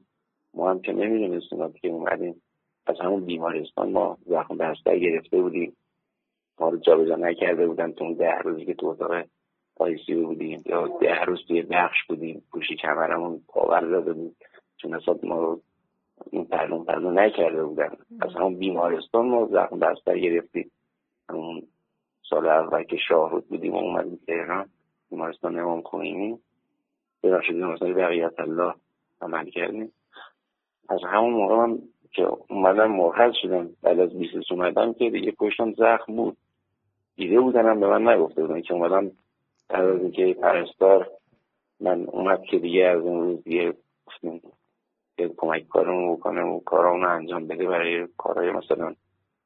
ما 0.53 0.69
هم 0.69 0.81
که 0.81 0.93
نمی‌دونستیم. 0.93 1.71
که 1.71 1.87
اومدیم. 1.87 2.41
از 2.87 2.95
همون 2.99 3.25
بیمارستان 3.25 3.91
ما 3.91 4.17
زخم 4.25 4.57
بستر 4.57 4.97
گرفته 4.97 5.41
بودیم. 5.41 5.75
ما 6.59 6.69
رو 6.69 6.77
جابجا 6.77 7.15
نکرده 7.15 7.67
بودن. 7.67 7.91
تو 7.91 8.03
اون 8.03 8.13
ده 8.13 8.37
روزی 8.43 8.65
که 8.65 8.73
تو 8.73 8.87
اتاق 8.87 9.25
آیسی 9.75 10.15
بودیم 10.15 10.63
یا 10.65 10.87
ده 11.01 11.21
روز 11.21 11.45
توی 11.47 11.61
بخش 11.61 12.03
بودیم 12.07 12.43
پوشی 12.51 12.75
کمرمون 12.75 13.41
پاور 13.47 14.01
زده 14.01 14.13
بود. 14.13 14.35
چون 14.77 14.93
اصلا 14.93 15.15
ما 15.23 15.39
رو 15.39 15.61
این 16.31 16.45
پرلون 16.45 16.85
پرلون 16.85 17.19
نکرده 17.19 17.63
بودن. 17.63 17.97
از 18.21 18.35
همون 18.35 18.55
بیمارستان 18.55 19.25
ما 19.25 19.45
زخم 19.45 19.79
بستر 19.79 20.19
گرفتیم. 20.19 20.71
همون 21.29 21.63
سال 22.29 22.47
اول 22.47 22.83
که 22.83 22.97
شاهرود 23.07 23.47
بودیم 23.47 23.73
و 23.73 23.77
اومدیم 23.77 24.19
تهران 24.27 24.69
بیمارستان 25.09 25.59
امام 25.59 25.81
خمینی. 25.81 26.39
ببخشید 27.23 27.55
بیمارستان 27.55 27.93
بقیت 27.93 28.39
الله 28.39 28.73
عمل 29.21 29.49
کردیم. 29.49 29.91
از 30.89 30.99
همون 31.03 31.33
موقع 31.33 31.55
هم 31.55 31.79
که 32.11 32.27
اومدم 32.49 32.91
مرحل 32.91 33.31
شدم 33.41 33.69
بعد 33.81 33.99
از 33.99 34.09
بیسیس 34.19 34.51
اومدم 34.51 34.93
که 34.93 35.09
دیگه 35.09 35.31
پشتم 35.31 35.73
زخم 35.73 36.15
بود. 36.15 36.37
دیده 37.15 37.39
بودنم 37.39 37.79
به 37.79 37.87
من 37.87 38.07
نگفته 38.07 38.41
بودن 38.41 38.61
که 38.61 38.73
اومدم 38.73 39.11
از 39.69 40.01
اینکه 40.01 40.33
پرستار 40.33 41.11
من 41.79 42.05
اومد 42.05 42.43
که 42.43 42.59
دیگه 42.59 42.85
از 42.85 43.01
اون 43.01 43.21
روز 43.21 43.43
دیگه 43.43 43.73
که 45.17 45.29
کمک 45.37 45.67
کارمون 45.67 46.15
بکنه 46.15 46.41
و 46.41 46.59
کارمون 46.59 47.05
انجام 47.05 47.47
بده 47.47 47.67
برای 47.67 48.07
کارهای 48.17 48.51
مثلا 48.51 48.95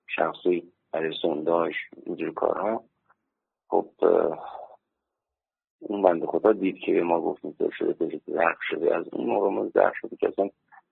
شخصی 0.07 0.71
برای 0.91 1.13
سنداش 1.21 1.75
اینجور 2.05 2.33
کارها. 2.33 2.83
خب 3.67 3.89
اون 5.79 6.01
بنده 6.01 6.25
خدا 6.25 6.53
دید 6.53 6.77
که 6.85 6.91
ما 6.91 7.21
گفتیم 7.21 7.51
تو 7.51 7.71
شده 7.71 8.21
زخم 8.27 8.57
شده 8.69 8.95
از 8.95 9.05
اون 9.13 9.27
موقع 9.27 9.49
ما 9.49 9.67
زخم 9.67 9.93
شده 10.01 10.15
که 10.15 10.27
اصلا 10.27 10.49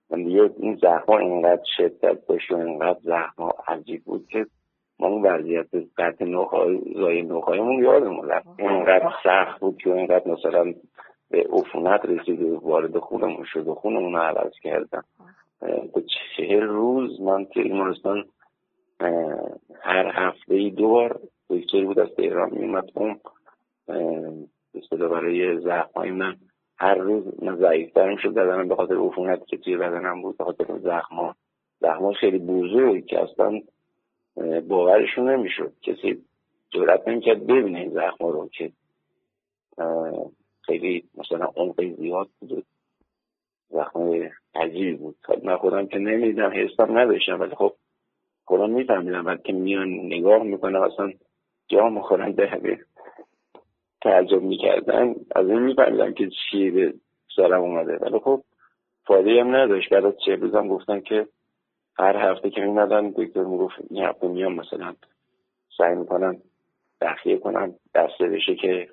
من 0.10 0.24
دیگه 0.24 0.52
این 0.58 0.76
زخم 0.76 1.12
اینقدر 1.12 1.64
شدت 1.78 2.28
داشت 2.28 2.52
و 2.52 2.56
اینقدر 2.56 3.00
زخم 3.04 3.50
عجیب 3.68 4.04
بود 4.04 4.28
که 4.28 4.46
ما 5.00 5.08
اون 5.08 5.22
وضعیت 5.22 5.68
قطع 5.98 6.26
نوخای 6.26 6.82
زای 6.96 7.22
نوخایمون 7.22 7.84
یادمون 7.84 8.28
رفت. 8.30 8.48
اینقدر 8.58 9.12
سخت 9.24 9.60
بود 9.60 9.78
که 9.78 9.94
اینقدر 9.94 10.32
مثلا 10.32 10.74
به 11.32 11.48
عفونت 11.52 12.06
رسید 12.06 12.42
و 12.42 12.60
وارد 12.60 12.98
خونمون 12.98 13.44
شد 13.46 13.68
و 13.68 13.76
خونمون 13.76 14.14
رو 14.14 14.20
عوض 14.20 14.54
کردم 14.64 15.04
به 15.94 16.04
چهل 16.38 16.64
روز 16.64 17.22
من 17.22 17.46
که 17.46 17.60
ایمانستان 17.60 18.26
هر 19.82 20.12
هفته 20.14 20.56
ای 20.56 20.70
دو 20.70 20.88
بار 20.88 21.20
دکتری 21.50 21.86
بود 21.86 22.00
از 22.00 22.10
تهران 22.18 22.50
میومد 22.52 22.90
اون 22.94 23.20
به 24.92 25.08
برای 25.08 25.60
زخم 25.60 26.12
من. 26.12 26.36
هر 26.80 26.96
روز 26.96 27.44
من 27.44 27.56
ضعیفتر 27.56 28.10
می‌شد 28.10 28.34
بدنم 28.34 28.68
به 28.68 28.76
خاطر 28.76 28.96
عفونتی 28.96 29.46
که 29.46 29.58
توی 29.58 29.78
بدنم 29.78 30.22
بود 30.22 30.38
به 30.38 30.44
خاطر 30.44 30.78
زخما 30.78 31.36
زخما 31.82 32.12
خیلی 32.12 32.40
بزرگ 32.40 33.06
که 33.06 33.24
اصلا 33.24 33.60
باورشون 34.68 35.30
نمی‌شد. 35.30 35.74
کسی 35.82 36.24
جرات 36.70 37.08
نمی‌کرد 37.08 37.48
ببینه 37.48 37.80
این 37.80 37.90
زخما 37.90 38.30
رو 38.30 38.50
که 38.52 38.72
خیلی 40.62 41.04
مثلا 41.18 41.46
عمق 41.56 41.84
زیاد 41.96 42.30
بود 42.40 42.66
زخم 43.70 44.30
عجیبی 44.56 44.94
بود. 44.94 45.16
من 45.44 45.58
خودم 45.58 45.88
که 45.88 45.98
نمیدم 45.98 46.52
حساب 46.54 46.92
نداشتم 46.92 47.40
ولی 47.40 47.56
خب 47.56 47.74
خودم 48.46 48.70
میفهمیدم. 48.70 49.24
بعد 49.24 49.44
که 49.44 49.54
میان 49.54 49.90
نگاه 49.90 50.44
می‌کنم 50.44 50.82
اصلا 50.82 51.12
جا 51.68 51.90
مخورن 51.90 52.32
به 52.32 52.80
تعجب 54.02 54.42
می‌کردن. 54.42 55.16
از 55.36 55.50
این 55.50 55.60
میفهمیدم 55.60 56.14
که 56.14 56.30
چی 56.30 56.72
به 56.72 56.94
سرم 57.36 57.62
اومده. 57.62 57.98
ولی 57.98 58.20
خب 58.20 58.44
فایده 59.06 59.42
هم 59.42 59.56
نداشت. 59.56 59.90
بعد 59.90 60.06
از 60.06 60.14
چه 60.26 60.36
روزم 60.36 60.68
گفتن 60.68 61.00
که 61.00 61.28
هر 62.00 62.32
هفته 62.32 62.50
که 62.50 62.62
میمدن 62.62 63.10
دکتر 63.10 63.44
می‌گفت 63.44 63.76
این 63.90 64.06
هفته 64.06 64.28
میام 64.28 64.56
مثلا 64.56 64.96
سعی 65.78 65.96
می‌کنم 65.96 66.42
تخلیه 67.02 67.38
کنم 67.38 67.76
دسته 67.96 68.28
بشه 68.28 68.56
که 68.56 68.90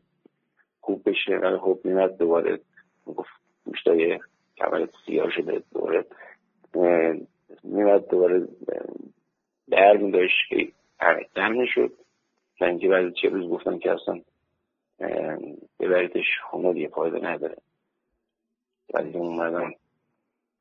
خوب 0.80 1.10
بشه 1.10 1.36
ولی 1.36 1.58
خب 1.58 1.78
میمد 1.84 2.16
دوباره 2.16 2.60
می‌گفت 3.06 3.30
مشتای 3.66 4.20
کمرت 4.56 4.90
سیاه 5.06 5.30
شده 5.30 5.62
دوباره 5.74 6.04
میمد 7.62 8.08
دوباره 8.08 8.48
درد 9.70 10.12
داشت 10.12 10.48
که 10.48 10.72
عمیق‌تر 11.00 11.48
نشد 11.48 11.92
تا 12.58 12.66
اینکه 12.66 12.88
بعد 12.88 13.14
چه 13.14 13.28
روز 13.28 13.50
گفتن 13.50 13.78
که 13.78 13.92
اصلا 13.92 14.20
ببریدش 15.80 16.26
خونه 16.50 16.80
یه 16.80 16.88
فایده 16.88 17.26
نداره. 17.26 17.56
ولی 18.94 19.18
اومدم 19.18 19.74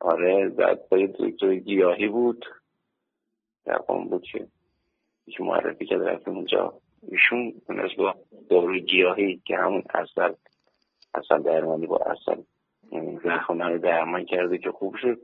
آره 0.03 0.49
بعد 0.49 0.89
با 0.89 0.97
یه 0.97 1.07
دکتر 1.07 1.55
گیاهی 1.55 2.07
بود. 2.07 2.45
در 3.65 3.77
بود 3.77 4.23
که 4.23 4.47
یکی 5.27 5.43
معرفی 5.43 5.85
کرد 5.85 6.01
رفتیم 6.01 6.35
اونجا. 6.35 6.73
ایشون 7.11 7.53
تونست 7.67 7.95
با 7.97 8.15
داروی 8.49 8.81
گیاهی 8.81 9.41
که 9.45 9.57
همون 9.57 9.83
اصل 9.93 10.33
اصل 11.13 11.41
درمانی 11.43 11.87
با 11.87 11.97
اصل 11.97 12.41
زخم 13.23 13.61
رو 13.61 13.77
درمان 13.77 14.25
کرده 14.25 14.57
که 14.57 14.71
خوب 14.71 14.95
شد. 14.95 15.19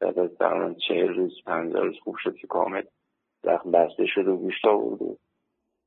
بعد 0.00 0.18
از 0.18 0.30
تقریبا 0.38 0.74
چهل 0.88 1.08
روز 1.08 1.32
پنجاه 1.46 1.82
روز 1.82 1.98
خوب 2.04 2.16
شد 2.18 2.36
که 2.36 2.46
کامل 2.46 2.82
زخم 3.42 3.70
بسته 3.70 4.06
شد 4.06 4.28
و 4.28 4.36
گوشت 4.36 4.64
آورد 4.64 5.02
و 5.02 5.16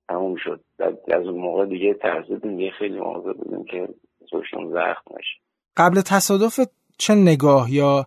تموم 0.07 0.35
شد. 0.35 0.63
از 1.07 1.27
اون 1.27 1.39
موقع 1.39 1.65
دیگه 1.65 1.93
ترسیدیم 1.93 2.59
یه 2.59 2.71
خیلی 2.71 2.99
موقع 2.99 3.33
بودیم 3.33 3.65
که 3.65 3.89
زوشون 4.31 4.69
زخم 4.69 5.15
نشه. 5.19 5.39
قبل 5.77 6.01
تصادف 6.01 6.59
چه 6.97 7.13
نگاه 7.15 7.73
یا 7.73 8.05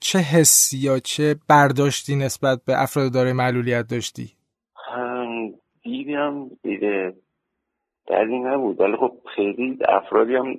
چه 0.00 0.18
حسی 0.18 0.78
یا 0.78 0.98
چه 0.98 1.36
برداشتی 1.48 2.16
نسبت 2.16 2.64
به 2.66 2.82
افراد 2.82 3.12
داره 3.12 3.32
معلولیت 3.32 3.88
داشتی؟ 3.88 4.32
دیدم 5.82 6.50
دیده. 6.62 7.16
دردی 8.06 8.38
نبود. 8.38 8.80
ولی 8.80 8.96
خب 8.96 9.12
خیلی 9.34 9.78
افرادی 9.88 10.34
هم 10.34 10.54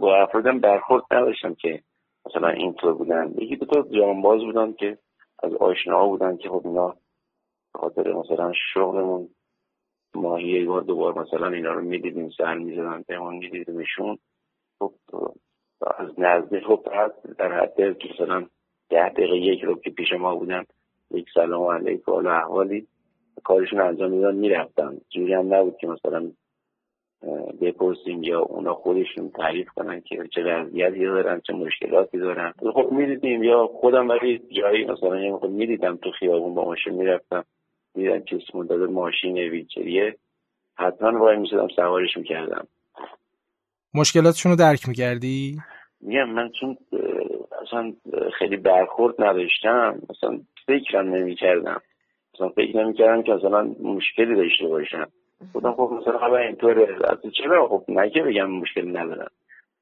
با 0.00 0.22
افرادی 0.22 0.48
هم 0.48 0.60
برخورد 0.60 1.02
نداشتم 1.10 1.54
که 1.54 1.82
مثلا 2.26 2.48
اینطور 2.48 2.94
بودن. 2.94 3.34
یکی 3.38 3.56
دو 3.56 3.66
تا 3.66 3.88
جانباز 3.98 4.40
بودن 4.40 4.72
که 4.72 4.98
از 5.42 5.52
آشناها 5.54 6.06
بودن 6.06 6.36
که 6.36 6.48
خب 6.48 6.62
اینا 6.64 6.96
خاطر 7.74 8.12
مثلا 8.12 8.52
شغلمون 8.74 9.28
ماهی 10.14 10.48
یک 10.48 10.68
بار 10.68 10.82
دوبار 10.82 11.18
مثلا 11.18 11.48
اینا 11.48 11.72
رو 11.72 11.80
می‌دیدیم 11.80 12.30
سر 12.38 12.54
می‌زدن 12.54 13.02
پیمان 13.02 13.34
میدیدیمشون. 13.34 14.18
خب 14.78 14.92
از 15.98 16.10
نزدیک 16.18 16.64
خب 16.64 16.86
در 17.38 17.52
حد 17.52 17.80
مثلا 18.14 18.46
ده 18.90 19.08
دقیقه 19.08 19.36
یک 19.36 19.62
رو 19.62 19.80
که 19.80 19.90
پیش 19.90 20.12
ما 20.12 20.34
بودن 20.34 20.64
یک 21.10 21.26
سلام 21.34 21.62
علیک 21.62 22.08
و 22.08 22.12
احوالی 22.12 22.86
کارشون 23.44 23.80
انجام 23.80 24.10
می‌دادن 24.10 24.36
می‌رفتم 24.36 25.00
جوری 25.10 25.34
هم 25.34 25.54
نبود 25.54 25.76
که 25.76 25.86
مثلا 25.86 26.32
بپرسیم 27.60 28.22
یا 28.22 28.40
اونا 28.40 28.74
خودشون 28.74 29.30
تعریف 29.30 29.68
کنن 29.68 30.00
که 30.00 30.28
چه 30.34 30.42
وضعیتی 30.42 31.04
دارن 31.04 31.40
چه 31.46 31.52
مشکلاتی 31.52 32.18
دارن. 32.18 32.52
خب 32.74 32.88
می‌دیدیم 32.92 33.42
یا 33.42 33.66
خودم 33.66 34.08
ولی 34.08 34.38
جایی 34.38 34.84
مثلا 34.84 35.20
یه 35.20 35.36
خب 35.36 35.48
می‌دیدم 35.48 35.96
تو 35.96 36.10
خیابون 36.10 36.54
با 36.54 36.64
ماشین 36.64 36.94
می‌رفتم 36.94 37.44
می‌دیدم 37.94 38.20
که 38.20 38.38
داده 38.68 38.86
ماشین 38.86 39.38
ویچریه 39.38 40.16
حتما 40.74 41.20
وای 41.20 41.36
می‌شدم 41.36 41.68
سوارش 41.76 42.16
می‌کردم. 42.16 42.66
مشکلاتشون 43.94 44.52
رو 44.52 44.58
درک 44.58 44.88
می‌کردی؟ 44.88 45.56
میگم 46.02 46.30
من 46.30 46.50
چون 46.60 46.76
اصلا 47.62 47.92
خیلی 48.38 48.56
برخورد 48.56 49.14
نداشتم 49.18 49.98
مثلا 50.10 50.40
فکرم 50.66 51.14
نمی‌کردم. 51.14 51.80
مثلا 52.34 52.48
فکر 52.48 52.76
نمی‌کردم 52.76 53.22
که 53.22 53.32
مثلا 53.32 53.62
مشکلی 53.82 54.34
داشته 54.36 54.68
باشم. 54.68 55.08
بودم 55.52 55.72
خب 55.72 55.92
مثلا 56.00 56.18
خب 56.18 56.32
اینطوره. 56.32 56.86
چرا؟ 57.42 57.68
خب 57.68 57.82
نه 57.88 58.10
که 58.10 58.22
بگم 58.22 58.50
مشکلی 58.50 58.90
ندارم. 58.90 59.30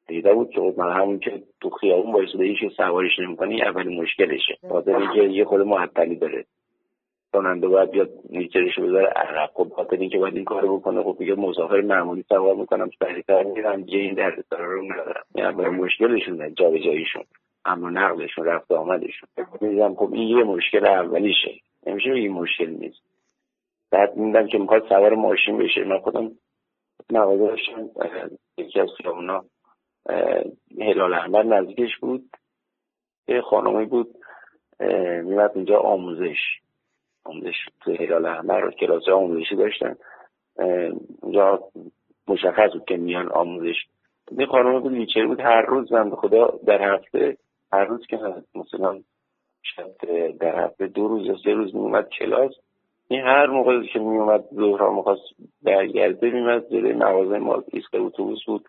دیده 0.08 0.34
بود 0.34 0.50
که 0.50 0.60
خب 0.60 0.74
من 0.78 0.92
همون 0.92 1.18
که 1.18 1.42
تو 1.60 1.70
خیابون 1.70 2.12
وایساده 2.12 2.44
هیچ 2.44 2.58
سوارش 2.76 3.18
نمی‌کنی 3.18 3.62
اولین 3.62 4.00
مشکلشه. 4.02 4.58
خاطر 4.68 4.96
اینکه 4.96 5.22
یه 5.22 5.44
خود 5.44 5.60
معطلی 5.60 6.16
داره. 6.16 6.44
راننده 7.34 7.68
باید 7.68 7.90
بیاد 7.90 8.10
نیچرش 8.30 8.78
بذاره. 8.78 9.06
عقب. 9.06 9.50
خب 9.54 9.72
خاطر 9.76 9.96
اینکه 9.96 10.18
باید 10.18 10.36
این 10.36 10.44
کارو 10.44 10.78
بکنه. 10.78 11.02
خب 11.02 11.16
دیگه 11.18 11.34
مسافر 11.34 11.80
معمولی 11.80 12.24
سوار 12.28 12.54
می‌کنم. 12.54 12.90
سریعتر 12.98 13.42
میرم. 13.42 13.82
دیگه 13.82 13.98
این 13.98 14.14
درد 14.14 14.44
رو 14.50 14.82
ندارم. 14.82 15.24
یعنی 15.34 15.76
مشکلشون 15.76 16.54
جایشون 16.54 17.24
اما 17.64 17.90
نقلشون 17.90 18.44
رفت 18.44 18.72
آمدشون. 18.72 19.28
می‌دونم 19.60 19.94
خب 19.94 20.12
این 20.12 20.38
یه 20.38 20.44
مشکل 20.44 20.86
اولیشه. 20.86 21.50
نمیشه 21.86 22.10
این 22.10 22.32
مشکل 22.32 22.70
نیست. 22.70 23.02
بعد 23.90 24.16
میدم 24.16 24.46
که 24.46 24.58
می‌خواد 24.58 24.88
سوار 24.88 25.14
ماشین 25.14 25.58
بشه. 25.58 25.84
من 25.84 25.98
خودم 25.98 26.30
مغازه 27.12 27.46
داشتم 27.46 27.90
یکی 28.58 28.80
از 28.80 28.88
خیابونا 28.96 29.44
هلال 30.80 31.14
احمر 31.14 31.42
نزدیکش 31.42 31.96
بود. 32.00 32.22
یه 33.28 33.40
خانمی 33.40 33.86
بود 33.86 34.08
میمد 35.22 35.52
اینجا 35.54 35.78
آموزش. 35.78 36.38
آموزش 37.24 37.56
تو 37.80 37.92
هلال 37.92 38.26
احمر 38.26 38.70
کلاس 38.70 39.08
آموزشی 39.08 39.56
داشتن. 39.56 39.96
اونجا 41.22 41.60
مشخص 42.28 42.72
بود 42.72 42.84
که 42.84 42.96
میان 42.96 43.28
آموزش. 43.28 43.76
این 44.30 44.46
خانم 44.46 44.80
بود 44.80 44.92
لیچر 44.92 45.26
بود. 45.26 45.40
هر 45.40 45.62
روز 45.62 45.92
من 45.92 46.10
خدا 46.10 46.58
در 46.66 46.94
هفته 46.94 47.36
هر 47.72 47.84
روز 47.84 48.06
که 48.06 48.18
مثلا 48.54 49.00
شاید 49.62 50.38
در 50.38 50.64
هفته 50.64 50.86
دو 50.86 51.08
روز 51.08 51.26
یا 51.26 51.36
سه 51.44 51.50
روز 51.50 51.74
میومد 51.74 52.08
کلاس. 52.08 52.52
این 53.08 53.20
هر 53.20 53.46
موقع 53.46 53.86
که 53.86 53.98
میومد 53.98 54.44
ظهرها 54.54 54.94
می‌خواست 54.94 55.22
برگرده 55.62 56.30
میمد 56.30 56.68
جلوی 56.70 56.92
مغازه 56.92 57.38
ما. 57.38 57.64
ایستگاه 57.72 58.00
اتوبوس 58.00 58.44
بود. 58.46 58.64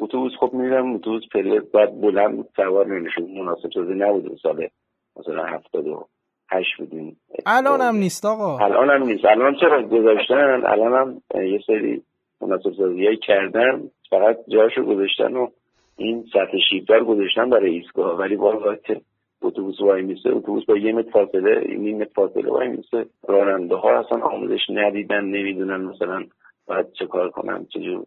اتوبوس 0.00 0.32
خب 0.40 0.50
میرم. 0.52 0.94
اتوبوس 0.94 1.22
پریود 1.32 1.72
باید 1.72 2.00
بلند 2.00 2.48
سوار 2.56 2.86
نمیشون 2.86 3.24
مناسب 3.38 3.70
شده 3.70 3.94
نبود 3.94 4.36
سال. 4.42 4.68
مثلا 5.16 5.44
هفتاد 5.44 5.86
و 5.86 6.06
هشت 6.50 6.76
بودیم. 6.78 7.16
الان 7.46 7.80
هم 7.80 7.96
نیست 7.96 8.24
آقا. 8.24 8.58
الان 8.58 8.90
هم 8.90 9.02
نیست. 9.02 9.24
الان 9.24 9.56
چرا 9.60 9.82
گذاشتن؟ 9.82 10.62
الان 10.66 10.92
هم 10.92 11.42
یه 11.42 11.60
سری 11.66 12.02
مناسب 12.40 12.72
سازی 12.72 13.16
کردن. 13.16 13.90
فقط 14.10 14.36
جاشو 14.48 14.82
گذاشتن 14.82 15.34
و 15.36 15.48
این 15.96 16.24
سطح 16.32 16.58
شیبدار 16.70 17.04
گذاشتن 17.04 17.50
برای 17.50 17.70
ایستگاه. 17.74 18.18
ولی 18.18 18.36
باز 18.36 18.78
که 18.84 19.00
اتوبوس 19.42 19.80
وای 19.80 20.02
میسه 20.02 20.28
اتوبوس 20.28 20.64
با 20.64 20.76
یه 20.76 20.92
متر 20.92 21.10
فاصله 21.10 21.76
نیم 21.78 21.96
متر 21.98 22.10
فاصله 22.14 22.50
وای 22.50 22.68
میسه 22.68 23.06
راننده 23.28 23.74
ها 23.74 23.98
اصلا 23.98 24.18
آموزش 24.18 24.60
ندیدن 24.70 25.24
نمی‌دونن 25.24 25.84
مثلا 25.84 26.24
باید 26.66 26.92
چه 26.92 27.06
کار 27.06 27.30
کنن 27.30 27.66
چجور 27.66 28.06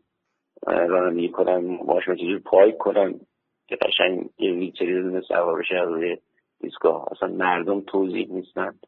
رانندگی 0.67 1.30
کنن 1.30 1.78
ماشین 1.86 2.15
چجور 2.15 2.39
پایک 2.39 2.78
کنن. 2.78 3.19
که 3.67 3.75
قشنگ 3.75 4.30
یه 4.39 4.52
ویچری 4.52 4.93
بدون 4.93 5.21
سوار 5.21 5.60
بشه 5.60 5.75
روی 5.75 6.17
ایستگاه. 6.62 7.08
اصلا 7.12 7.30
مردم 7.30 7.82
توضیح 7.82 8.28
نیستن 8.32 8.80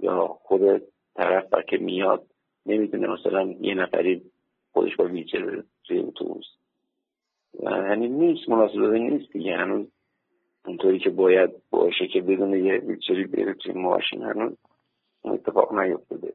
یا 0.00 0.26
خود 0.26 0.82
طرف 1.14 1.54
که 1.68 1.76
میاد 1.76 2.26
نمی‌دونه. 2.66 3.08
مثلا 3.08 3.54
یه 3.60 3.74
نفری 3.74 4.22
خودش 4.72 4.96
با 4.96 5.04
ویچر 5.04 5.62
توی 5.84 5.98
اتوبوس. 5.98 6.46
یعنی 7.60 8.08
نیست. 8.08 8.48
مناسبه 8.48 8.98
نیست 8.98 9.32
دیگه. 9.32 9.56
هنوز 9.56 9.86
اونطوری 10.66 10.98
که 10.98 11.10
باید 11.10 11.50
باشه 11.70 12.06
که 12.06 12.20
بدون 12.20 12.64
یه 12.64 12.78
ویچری 12.78 13.26
بره 13.26 13.54
توی 13.54 13.72
ماشین. 13.72 14.22
هنوز 14.22 14.56
اون 15.22 15.34
اتفاق 15.34 15.74
نیفتاده. 15.74 16.32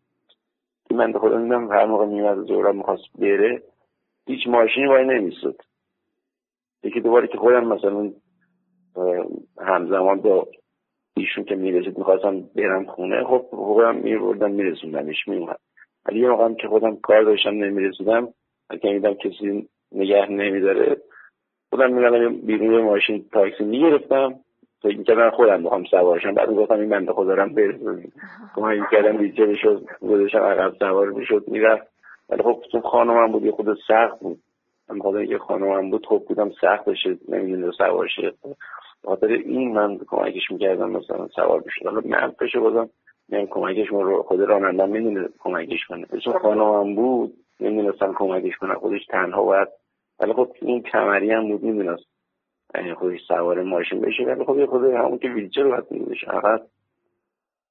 که 0.89 0.95
من 0.95 1.19
خدا 1.19 1.38
میدم 1.38 1.71
هر 1.71 1.86
موقع 1.86 2.06
میمد 2.06 2.47
زورم 2.47 2.77
می‌خواست 2.77 3.04
بره 3.15 3.63
هیچ 4.27 4.47
ماشینی 4.47 4.88
وای 4.88 5.06
نمیستد 5.06 5.56
یکی 6.84 6.99
دوباره 6.99 7.27
که 7.27 7.38
خودم 7.38 7.67
مثلا 7.67 8.13
همزمان 9.58 10.21
با 10.21 10.47
ایشون 11.17 11.43
که 11.43 11.56
می‌رسید 11.56 11.97
می‌خواستم 11.97 12.41
برم 12.56 12.86
خونه 12.86 13.24
خب 13.24 13.45
خودم 13.52 13.95
میبردم 13.95 14.52
میرسوندمش 14.52 15.28
میومد 15.28 15.60
ولی 16.06 16.19
یه 16.19 16.30
موقعم 16.30 16.56
که 16.56 16.67
خودم 16.67 16.95
کار 16.95 17.24
داشتم 17.24 17.50
نمی‌رسیدم 17.50 18.28
اگه 18.69 18.93
میدم 18.93 19.13
کسی 19.13 19.67
نگه 19.91 20.32
نمیداره 20.32 20.97
خودم 21.69 21.93
میرم 21.93 22.36
بیرون 22.36 22.82
ماشین 22.84 23.26
تاکسی 23.34 23.63
می‌گرفتم. 23.63 24.34
فکر 24.82 24.97
می‌کردم 24.97 25.30
خودم 25.30 25.63
بخوام 25.63 25.84
سوارشم 25.84 26.34
بعد 26.34 26.50
گفتم 26.50 26.80
این 26.80 26.89
بنده 26.89 27.13
خدا 27.13 27.34
رم 27.34 27.54
برسونیم 27.54 28.13
کمک 28.56 28.80
می‌کردم 28.80 29.17
ریچه 29.17 29.45
بشد 29.45 29.86
گذاشتم 30.02 30.39
عقب 30.39 30.74
سوار 30.80 31.10
می‌شد 31.10 31.43
می‌رفت. 31.47 31.88
ولی 32.30 32.43
خب 32.43 32.63
چون 32.71 32.82
خانمم 32.82 33.32
بود 33.32 33.45
یه 33.45 33.52
خود 33.52 33.78
سخت 33.88 34.19
بود. 34.19 34.39
من 34.89 35.00
خدا 35.00 35.24
یه 35.24 35.38
خانمم 35.38 35.89
بود 35.91 36.06
خب 36.06 36.24
بودم 36.28 36.52
سخت 36.62 36.86
بشه 36.86 37.17
نمی‌دونه 37.30 37.71
سوار 37.71 38.08
شه. 38.08 38.34
خاطر 39.03 39.27
این 39.27 39.73
من 39.73 39.97
کمکش 40.07 40.51
می‌کردم 40.51 40.89
مثلا 40.89 41.27
سوار 41.27 41.59
بشه 41.59 41.89
حالا 41.89 42.01
من 42.05 42.33
بشه 42.41 42.59
بازم 42.59 42.89
میگم 43.29 43.45
کمکش 43.45 43.87
رو 43.87 44.23
خود 44.23 44.39
راننده 44.39 44.85
می‌دونه 44.85 45.29
کمکش 45.39 45.85
کنه. 45.89 46.07
چون 46.23 46.39
خانمم 46.39 46.95
بود 46.95 47.33
نمی‌دونستم 47.59 48.13
کمکش 48.13 48.57
کنه. 48.57 48.73
خودش 48.73 49.05
تنها 49.05 49.43
باید. 49.43 49.67
ولی 50.19 50.33
خب 50.33 50.47
این 50.61 50.81
کمری 50.81 51.31
هم 51.31 51.47
بود 51.47 51.63
می‌دونست. 51.63 52.03
یعنی 52.75 52.93
خودش 52.93 53.19
سوار 53.27 53.63
ماشین 53.63 54.01
بشه. 54.01 54.23
ولی 54.23 54.45
خب 54.45 54.65
خود 54.65 54.83
همون 54.83 55.17
که 55.17 55.29
ویلچر 55.29 55.63
باید 55.63 55.83
میدونش 55.91 56.25
فقط 56.25 56.61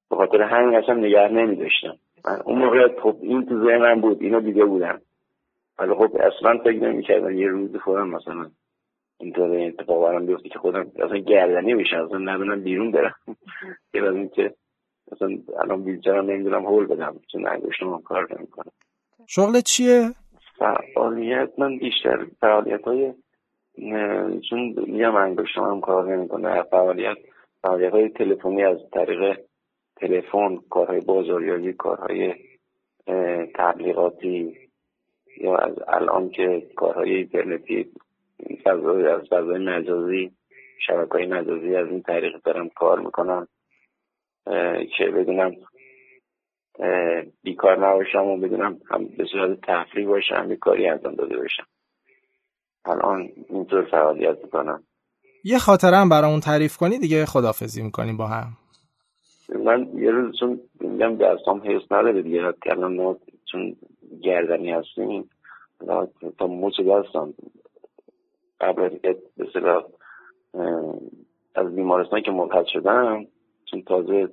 به 0.09 0.15
خاطر 0.15 0.41
همین 0.41 0.75
اصلا 0.75 0.95
نگه 0.95 1.27
نمیداشتم. 1.27 1.95
من 2.25 2.41
اون 2.45 2.59
موقع 2.59 2.99
خب 3.01 3.15
این 3.21 3.45
تو 3.45 3.65
ذهنم 3.65 4.01
بود. 4.01 4.21
اینو 4.21 4.39
دیگه 4.39 4.65
بودم 4.65 5.01
ولی 5.79 5.93
خب 5.93 6.15
اصلا 6.15 6.57
فکر 6.63 6.79
نمی‌کردم. 6.79 7.37
یه 7.37 7.47
روز 7.47 7.75
خودم 7.75 8.09
مثلا 8.09 8.49
اینطور 9.21 9.67
اتفاق 9.67 10.03
برام 10.03 10.25
بیفته 10.25 10.49
که 10.49 10.59
خودم 10.59 10.91
اصلا 10.95 11.17
گردنی 11.17 11.75
بشه 11.75 11.97
اصلا 11.97 12.17
ندونم 12.17 12.63
بیرون 12.63 12.91
برم. 12.91 13.15
که 13.93 14.01
از 14.01 14.15
اینکه 14.15 14.53
اصلا 15.11 15.29
الان 15.63 15.81
ویلچرم 15.81 16.25
نمی‌دونم 16.25 16.65
هول 16.65 16.85
بدم 16.85 17.19
چون 17.31 17.47
انگشتم 17.47 18.01
کار 18.01 18.27
نمی‌کنم. 18.37 18.71
شغل 19.27 19.59
چیه؟ 19.61 20.09
فعالیت 20.57 21.49
من 21.57 21.77
بیشتر 21.77 22.25
فعالیت 22.39 22.81
های 22.81 23.13
چون 24.49 24.75
میگم 24.87 25.15
انگشتم 25.15 25.61
هم 25.61 25.81
کار 25.81 26.15
نمی‌کنه. 26.15 26.63
فعالیت 26.63 27.17
فعالیت 27.61 27.91
های 27.91 28.09
تلفنی 28.09 28.63
از 28.63 28.77
طریق 28.93 29.39
تلفن 29.95 30.57
کارهای 30.69 31.01
بازاریابی 31.01 31.73
کارهای 31.73 32.33
تبلیغاتی 33.55 34.57
یا 35.37 35.55
از 35.55 35.75
الان 35.87 36.29
که 36.29 36.67
کارهای 36.75 37.15
اینترنتی 37.15 37.91
فضای 38.63 39.07
از 39.07 39.21
فضای 39.29 39.65
مجازی 39.65 40.31
شبکه 40.87 41.13
های 41.13 41.25
مجازی 41.25 41.75
از 41.75 41.87
این 41.87 42.01
طریق 42.01 42.41
دارم 42.43 42.69
کار 42.69 42.99
می‌کنم 42.99 43.47
که 44.97 45.05
بدونم 45.15 45.51
بیکار 47.43 47.87
نباشم 47.87 48.25
و 48.25 48.37
بدونم 48.37 48.79
هم 48.91 49.05
به 49.05 49.25
صورت 49.31 49.59
تفریح 49.63 50.07
باشم 50.07 50.47
یه 50.49 50.55
کاری 50.55 50.87
انجام 50.87 51.15
داده 51.15 51.37
باشم. 51.37 51.63
الان 52.85 53.29
اینطور 53.49 53.85
فعالیت 53.91 54.37
می‌کنم. 54.43 54.83
یه 55.43 55.57
خاطره 55.57 55.97
هم 55.97 56.09
برامون 56.09 56.39
تعریف 56.39 56.77
کنی 56.77 56.99
دیگه 56.99 57.25
خدافزی 57.25 57.83
می‌کنیم 57.83 58.17
با 58.17 58.27
هم. 58.27 58.47
من 59.65 59.87
یه 59.95 60.11
روز 60.11 60.39
چون 60.39 60.59
میگم 60.79 61.15
دستام 61.15 61.61
حیث 61.61 61.81
نداره 61.91 62.21
دیگه 62.21 62.53
الان 62.65 62.95
ما 62.95 63.17
چون 63.51 63.75
گردنی 64.23 64.71
هستیم 64.71 65.29
تا 66.37 66.47
مچ 66.47 66.81
دستم 66.81 67.33
قبل 68.61 68.89
به 69.37 69.83
از 71.55 71.75
بیمارستان 71.75 72.21
که 72.21 72.31
مرتد 72.31 72.65
شدم 72.65 73.25
چون 73.65 73.81
تازه 73.81 74.29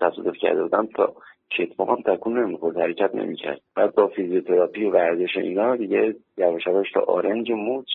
تصادف 0.00 0.36
کرده 0.36 0.62
بودم 0.62 0.86
تا 0.86 1.14
کتفا 1.50 1.84
هم 1.84 2.02
تکون 2.02 2.38
نمی‌خورد 2.38 2.76
حرکت 2.76 3.14
نمی‌کرد. 3.14 3.60
بعد 3.76 3.94
با 3.94 4.08
فیزیوتراپی 4.08 4.84
و 4.84 4.90
ورزش 4.90 5.36
اینا 5.36 5.76
دیگه 5.76 6.16
یواش 6.38 6.66
یواش 6.66 6.92
تا 6.92 7.00
آرنج 7.00 7.52
موج 7.52 7.86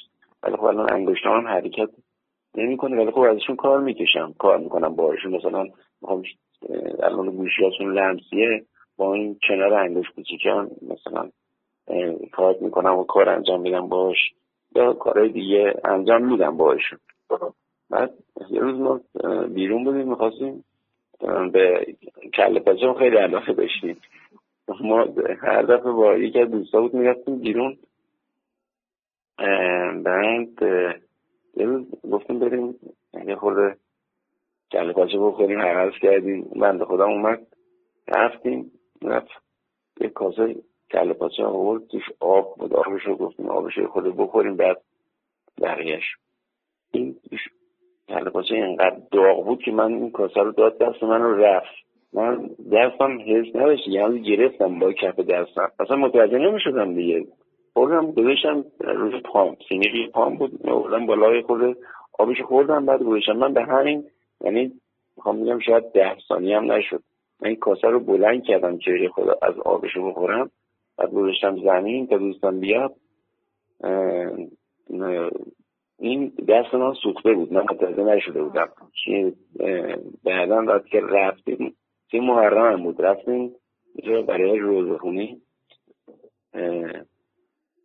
ولی 0.43 0.55
خب 0.55 0.63
الان 0.63 0.93
انگشتام 0.93 1.37
هم 1.37 1.47
حرکت 1.47 1.89
نمی‌کنه 2.55 2.97
ولی 2.97 3.11
خب 3.11 3.19
ازشون 3.19 3.55
کار 3.55 3.81
می‌کشم. 3.81 4.33
کار 4.39 4.57
می‌کنم 4.57 4.95
باهاشون. 4.95 5.35
مثلا 5.35 5.65
می‌خوام 6.01 6.23
الان 7.03 7.29
گوشیاتون 7.29 7.93
لمسیه 7.93 8.65
با 8.97 9.13
این 9.13 9.39
کنار 9.47 9.73
انگوش 9.73 10.09
کوچیکم 10.15 10.67
مثلا 10.81 11.29
کار 12.31 12.55
می‌کنم 12.61 12.97
و 12.97 13.03
کار 13.03 13.29
انجام 13.29 13.61
میدم 13.61 13.89
باش 13.89 14.17
یا 14.77 14.93
کارهای 14.93 15.29
دیگه 15.29 15.73
انجام 15.83 16.25
میدم 16.25 16.57
باهاشون. 16.57 16.99
بعد 17.89 18.13
یه 18.49 18.59
روز 18.59 18.79
ما 18.79 19.01
بیرون 19.47 19.83
بودیم 19.83 20.09
می‌خواستیم 20.09 20.63
به 21.53 21.95
کل 22.33 22.59
پاچه 22.59 22.93
خیلی 22.93 23.17
علاقه 23.17 23.53
داشتیم. 23.53 24.01
ما 24.81 25.05
هر 25.41 25.61
دفعه 25.61 25.91
با 25.91 26.15
یکی 26.15 26.39
از 26.39 26.51
دوستا 26.51 26.81
بود 26.81 26.93
می‌رفتیم 26.93 27.39
بیرون. 27.39 27.77
بعد 30.03 30.61
یه 31.57 31.65
روز 31.65 31.85
گفتیم 32.11 32.39
بریم 32.39 32.75
یه 33.27 33.35
خورده 33.35 33.77
کله 34.71 34.93
پاچه 34.93 35.17
بخوریم 35.19 35.61
حرس 35.61 35.93
کردیم. 36.01 36.41
بنده 36.41 36.85
خودم 36.85 37.09
اومد 37.09 37.47
رفتیم 38.07 38.71
رفت. 39.03 39.31
یه 40.01 40.09
کاسه 40.09 40.55
کله 40.91 41.13
پاچه 41.13 41.43
آورد 41.43 41.87
توش 41.87 42.03
آب 42.19 42.55
بود 42.57 42.73
آبش 42.73 43.01
رو 43.05 43.15
گفتیم 43.15 43.49
آبش 43.49 43.77
رو 43.77 43.87
خود 43.87 44.17
بخوریم 44.17 44.55
بعد 44.55 44.81
بقیهش 45.61 46.03
این 46.91 47.15
کله 48.09 48.29
پاچه 48.29 48.55
اینقدر 48.55 48.97
داغ 49.11 49.45
بود 49.45 49.61
که 49.63 49.71
من 49.71 49.93
این 49.93 50.11
کاسه 50.11 50.41
رو 50.41 50.51
داد 50.51 50.77
دست 50.77 51.03
من 51.03 51.21
رو 51.21 51.37
رفت. 51.37 51.75
من 52.13 52.49
دستم 52.73 53.17
حس 53.25 53.55
نداشت 53.55 53.87
یعنی 53.87 54.21
گرفتم 54.21 54.79
با 54.79 54.93
کف 54.93 55.19
دستم. 55.19 55.71
اصلا 55.79 55.95
متوجه 55.95 56.37
نمی‌شدم 56.37 56.93
دیگه. 56.95 57.25
خوردم 57.73 58.11
گذاشتم 58.11 58.65
روی 58.79 59.21
پام. 59.21 59.57
سینیقی 59.69 60.07
پام 60.07 60.37
بود 60.37 60.61
بردم 60.61 61.05
بالای 61.05 61.41
خود 61.41 61.77
آبش 62.19 62.41
خوردم 62.41 62.85
بعد 62.85 63.03
گذاشتم. 63.03 63.33
من 63.33 63.53
به 63.53 63.63
همین 63.63 64.03
یعنی 64.41 64.71
می‌خوام 65.17 65.35
میگم 65.35 65.59
شاید 65.59 65.91
ده 65.91 66.17
ثانیه 66.27 66.57
هم 66.57 66.71
نشد. 66.71 67.01
من 67.41 67.47
این 67.47 67.55
کاسه 67.55 67.87
رو 67.87 67.99
بلند 67.99 68.43
کردم 68.43 68.77
که 68.77 69.09
خدا 69.15 69.35
از 69.41 69.59
آبش 69.59 69.91
رو 69.95 70.09
بخورم. 70.09 70.49
بعد 70.97 71.11
گذاشتم 71.11 71.63
زمین 71.63 72.07
تا 72.07 72.17
دوستان 72.17 72.59
بیاد 72.59 72.95
این 75.99 76.33
دست 76.47 76.73
من 76.75 76.93
سوخته 77.03 77.33
بود 77.33 77.53
من 77.53 77.61
متوجه 77.61 78.03
نشده 78.03 78.43
بودم. 78.43 78.69
که 79.05 79.33
بعدا 80.23 80.63
وقتی 80.63 80.89
که 80.89 81.01
رفتیم 81.01 81.75
توی 82.11 82.19
محرم 82.19 82.71
هم 82.73 82.83
بود 82.83 83.01
رفتیم 83.01 83.55
برای 84.27 84.59
روز 84.59 84.99
خونی. 84.99 85.41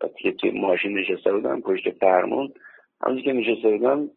وقتی 0.03 0.23
که 0.23 0.33
توی 0.33 0.51
ماشین 0.51 0.99
نشسته 0.99 1.33
بودم 1.33 1.61
پشت 1.61 1.91
فرمون 1.91 2.53
همونجور 3.01 3.25
که 3.25 3.33
نشسته 3.33 3.71
بودم 3.71 4.11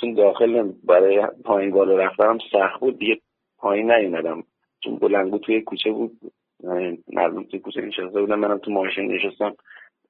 چون 0.00 0.14
داخل 0.14 0.72
برای 0.84 1.26
پایین 1.44 1.70
بالا 1.70 1.96
رفتم 1.96 2.38
سخت 2.52 2.80
بود 2.80 2.98
دیگه 2.98 3.20
پایین 3.58 3.92
نیومدم. 3.92 4.42
چون 4.84 4.96
بلنگو 4.96 5.38
توی 5.38 5.60
کوچه 5.60 5.90
بود. 5.90 6.12
مردم 7.12 7.42
توی 7.42 7.60
کوچه 7.60 7.80
نشسته 7.80 8.20
بودم 8.20 8.38
منم 8.38 8.58
تو 8.58 8.70
ماشین 8.70 9.12
نشستم 9.12 9.54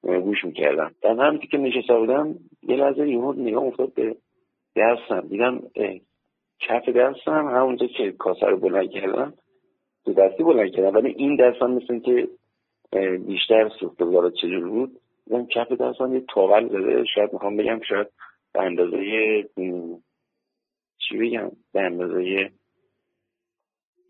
گوش 0.01 0.45
می‌کردم. 0.45 0.91
در 1.01 1.09
همینطور 1.09 1.49
که 1.49 1.57
نشسته 1.57 1.97
بودم 1.97 2.35
یه 2.63 2.75
لحظه 2.75 3.09
یهو 3.09 3.33
نگاه 3.33 3.63
افتاد 3.63 3.93
به 3.93 4.15
دستم 4.75 5.27
دیدم 5.27 5.61
کف 6.59 6.89
دستم 6.89 7.47
همونجا 7.47 7.87
که 7.87 8.11
کاسه 8.11 8.45
رو 8.45 8.57
بلند 8.57 8.89
کردم 8.91 9.33
تو 10.05 10.13
دستی 10.13 10.43
بلند 10.43 10.71
کردم. 10.71 10.95
ولی 10.95 11.09
این 11.17 11.35
دستم 11.35 11.71
مثل 11.71 11.99
که 11.99 12.27
بیشتر 13.27 13.69
سوخته 13.79 14.05
بود 14.05 14.33
چجور 14.33 14.69
بود؟ 14.69 14.91
دیدم 15.25 15.45
کف 15.45 15.71
دستم 15.71 16.13
یه 16.13 16.23
تاول 16.33 16.67
زده. 16.67 17.05
شاید 17.15 17.33
می‌خوام 17.33 17.57
بگم 17.57 17.79
شاید 17.89 18.07
به 18.53 18.61
اندازه 18.61 18.97
چی 20.97 21.17
بگم؟ 21.17 21.51
به 21.73 21.81
اندازه 21.81 22.51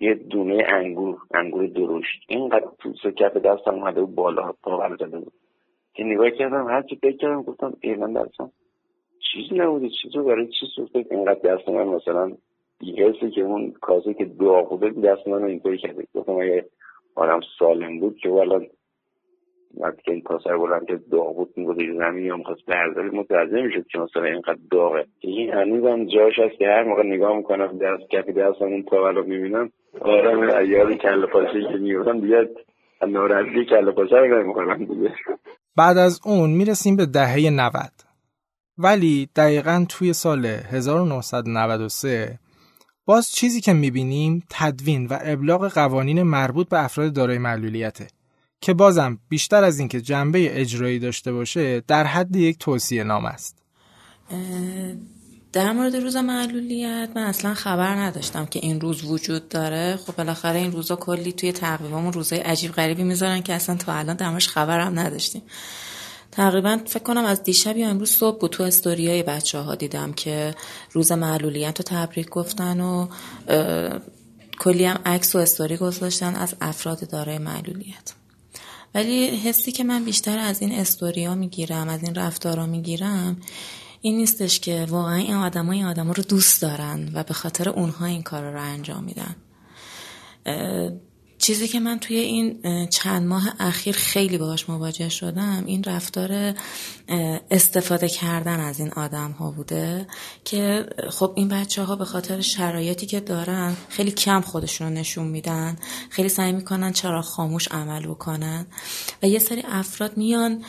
یه 0.04 0.14
دونه 0.14 0.64
انگور 0.68 1.18
انگور 1.34 1.68
درشت. 1.68 2.24
اینقدر 2.28 2.68
پوست 2.80 3.08
کف 3.08 3.38
دستم 3.38 3.74
اومده 3.74 4.02
بود 4.02 4.16
بالا 4.16 4.54
تاول 4.64 4.96
زده 4.96 5.20
بود. 5.20 5.34
که 5.94 6.04
نگاه 6.04 6.30
کردم 6.30 6.68
هرچی 6.68 6.96
فکر 6.96 7.18
کردم 7.18 7.42
گفتم 7.42 7.74
ای 7.82 7.96
من 7.96 8.14
دستم 8.14 8.52
چیزی 9.32 9.56
نبوده 9.56 9.90
چیزی 9.90 10.18
برای 10.18 10.48
چی 10.48 10.66
سوخته 10.76 11.06
اینقدر 11.12 11.56
دست 11.56 11.70
من 11.70 11.88
مثلا 11.88 12.32
حسی 12.98 13.32
که 13.32 13.42
اون 13.42 13.72
کاسه 13.72 14.14
که 14.14 14.26
دعا 14.26 14.62
بوده 14.62 14.90
دست 14.90 15.28
من 15.28 15.44
اینطوری 15.44 15.78
کرده. 15.78 16.08
گفتم 16.16 16.36
اگه 16.36 16.66
آدم 17.16 17.40
سالم 17.60 18.00
بود 18.00 18.18
که 18.18 18.32
الان 18.32 18.68
وقتی 19.78 20.02
که 20.06 20.12
این 20.12 20.22
کاسه 20.22 20.50
رو 20.50 20.62
بلند 20.62 20.88
که 20.88 21.00
داغ 21.12 21.36
بود 21.36 21.54
می‌گذاری 21.56 21.98
زمین 21.98 22.26
یا 22.26 22.38
می‌خواست 22.38 22.66
برداری 22.68 23.10
متوجه 23.10 23.62
می‌شد 23.62 23.88
که 23.88 24.00
مثلا 24.00 24.24
اینقدر 24.24 24.58
داغه. 24.72 25.06
این 25.20 25.54
هنوز 25.54 25.92
هم 25.92 26.06
جاش 26.06 26.40
هست 26.40 26.58
که 26.60 26.66
هر 26.68 26.84
موقع 26.84 27.04
نگاه 27.04 27.38
می‌کنم 27.38 27.78
دست 27.78 28.10
کفی 28.12 28.34
دست 28.34 28.62
اون 28.62 28.84
تاول 28.84 29.16
رو 29.16 29.24
می‌بینم 29.24 29.70
آدم 30.02 30.66
یاد 30.70 30.94
کل 30.94 31.26
پاچه 31.26 31.62
که 31.72 31.78
میفتم 31.78 32.20
دیگه 32.20 32.50
ناراحتی 33.08 33.66
کل 33.66 33.92
پاچه 33.92 34.16
رو 34.16 34.42
نمی‌کنم 34.44 34.78
دیگه. 34.78 35.12
بعد 35.78 35.98
از 35.98 36.20
اون 36.26 36.50
می‌رسیم 36.50 36.96
به 36.96 37.06
دهه 37.06 37.50
90 37.50 37.74
ولی 38.78 39.30
دقیقا 39.36 39.86
توی 39.90 40.14
سال 40.14 40.46
1993 40.46 42.40
باز 43.06 43.32
چیزی 43.32 43.62
که 43.62 43.74
می‌بینیم 43.74 44.44
تدوین 44.52 45.08
و 45.08 45.18
ابلاغ 45.26 45.68
قوانین 45.68 46.24
مربوط 46.24 46.70
به 46.70 46.84
افراد 46.84 47.14
دارای 47.16 47.38
معلولیته. 47.38 48.08
که 48.64 48.74
بازم 48.74 49.20
بیشتر 49.30 49.64
از 49.64 49.80
اینکه 49.80 50.02
جنبه 50.02 50.62
اجرایی 50.62 51.00
داشته 51.00 51.32
باشه 51.32 51.84
در 51.88 52.04
حد 52.04 52.36
یک 52.36 52.58
توصیه 52.58 53.04
نام 53.04 53.26
است. 53.26 53.58
در 55.54 55.72
مورد 55.72 55.96
روز 55.96 56.16
معلولیت 56.16 57.10
من 57.16 57.24
اصلا 57.24 57.54
خبر 57.54 57.96
نداشتم 57.96 58.46
که 58.46 58.60
این 58.60 58.82
روز 58.82 59.04
وجود 59.04 59.50
داره. 59.50 60.00
خب 60.06 60.16
بالاخره 60.16 60.60
این 60.60 60.72
روزا 60.72 60.96
کلی 60.96 61.32
توی 61.32 61.52
تقویممون 61.52 62.14
روزای 62.14 62.40
عجیب 62.40 62.72
غریبی 62.72 63.04
می‌ذارن 63.04 63.42
که 63.42 63.54
اصلا 63.54 63.76
تا 63.76 63.94
الان 63.94 64.16
درمش 64.16 64.48
خبرم 64.48 65.00
نداشتیم. 65.00 65.42
تقریبا 66.32 66.80
فکر 66.86 67.04
کنم 67.04 67.26
از 67.26 67.44
دیشب 67.44 67.78
یا 67.78 67.90
امروز 67.90 68.12
صبح 68.12 68.40
بود 68.40 68.52
تو 68.52 68.64
استوریای 68.64 69.24
بچه 69.24 69.60
ها 69.60 69.76
دیدم 69.76 70.14
که 70.14 70.56
روز 70.92 71.12
معلولیت 71.12 71.80
رو 71.80 71.84
تبریک 71.88 72.30
گفتن 72.30 72.82
و 72.82 73.08
کلی 74.60 74.86
هم 74.86 75.00
عکس 75.06 75.36
و 75.36 75.40
استوری 75.40 75.78
گذاشتن 75.78 76.36
از 76.36 76.56
افراد 76.62 77.10
دارای 77.10 77.38
معلولیت. 77.38 78.14
ولی 78.96 79.38
حسی 79.38 79.72
که 79.72 79.84
من 79.84 80.06
بیشتر 80.06 80.40
از 80.40 80.62
این 80.62 80.72
استوریا 80.72 81.36
می‌گیرم 81.36 81.90
از 81.90 82.04
این 82.04 82.16
رفتارا 82.16 82.66
می‌گیرم 82.66 83.38
این 84.02 84.18
نیستش 84.18 84.60
که 84.60 84.86
واقعا 84.90 85.16
این 85.16 85.34
آدم 85.34 85.70
آدم 85.70 86.12
رو 86.12 86.24
دوست 86.24 86.62
دارن 86.62 87.12
و 87.14 87.24
به 87.24 87.34
خاطر 87.34 87.70
اونها 87.70 88.06
این 88.06 88.24
کار 88.24 88.52
رو 88.52 88.62
انجام 88.62 89.04
میدن. 89.04 89.36
چیزی 91.38 91.68
که 91.68 91.80
من 91.80 92.00
توی 92.00 92.18
این 92.18 92.60
چند 92.88 93.28
ماه 93.28 93.54
اخیر 93.60 93.96
خیلی 93.96 94.38
باهاش 94.38 94.70
مواجه 94.70 95.10
شدم 95.10 95.64
این 95.66 95.84
رفتار 95.84 96.54
استفاده 97.52 98.10
کردن 98.10 98.60
از 98.60 98.80
این 98.80 98.92
آدم 98.92 99.32
ها 99.32 99.52
بوده 99.52 100.08
که 100.46 100.86
خب 101.10 101.34
این 101.36 101.50
بچه 101.50 101.84
ها 101.84 101.96
به 101.96 102.06
خاطر 102.06 102.42
شرایطی 102.42 103.06
که 103.06 103.20
دارن 103.20 103.78
خیلی 103.90 104.12
کم 104.12 104.42
خودشون 104.42 104.88
رو 104.88 104.94
نشون 104.94 105.28
میدن 105.28 105.78
خیلی 106.10 106.30
سعی 106.30 106.52
می‌کنن 106.52 106.92
چرا 106.92 107.22
خاموش 107.22 107.68
عمل 107.68 108.08
بکنن 108.08 108.68
و 109.24 109.28
یه 109.28 109.40
سری 109.40 109.64
افراد 109.68 110.18
میان 110.18 110.64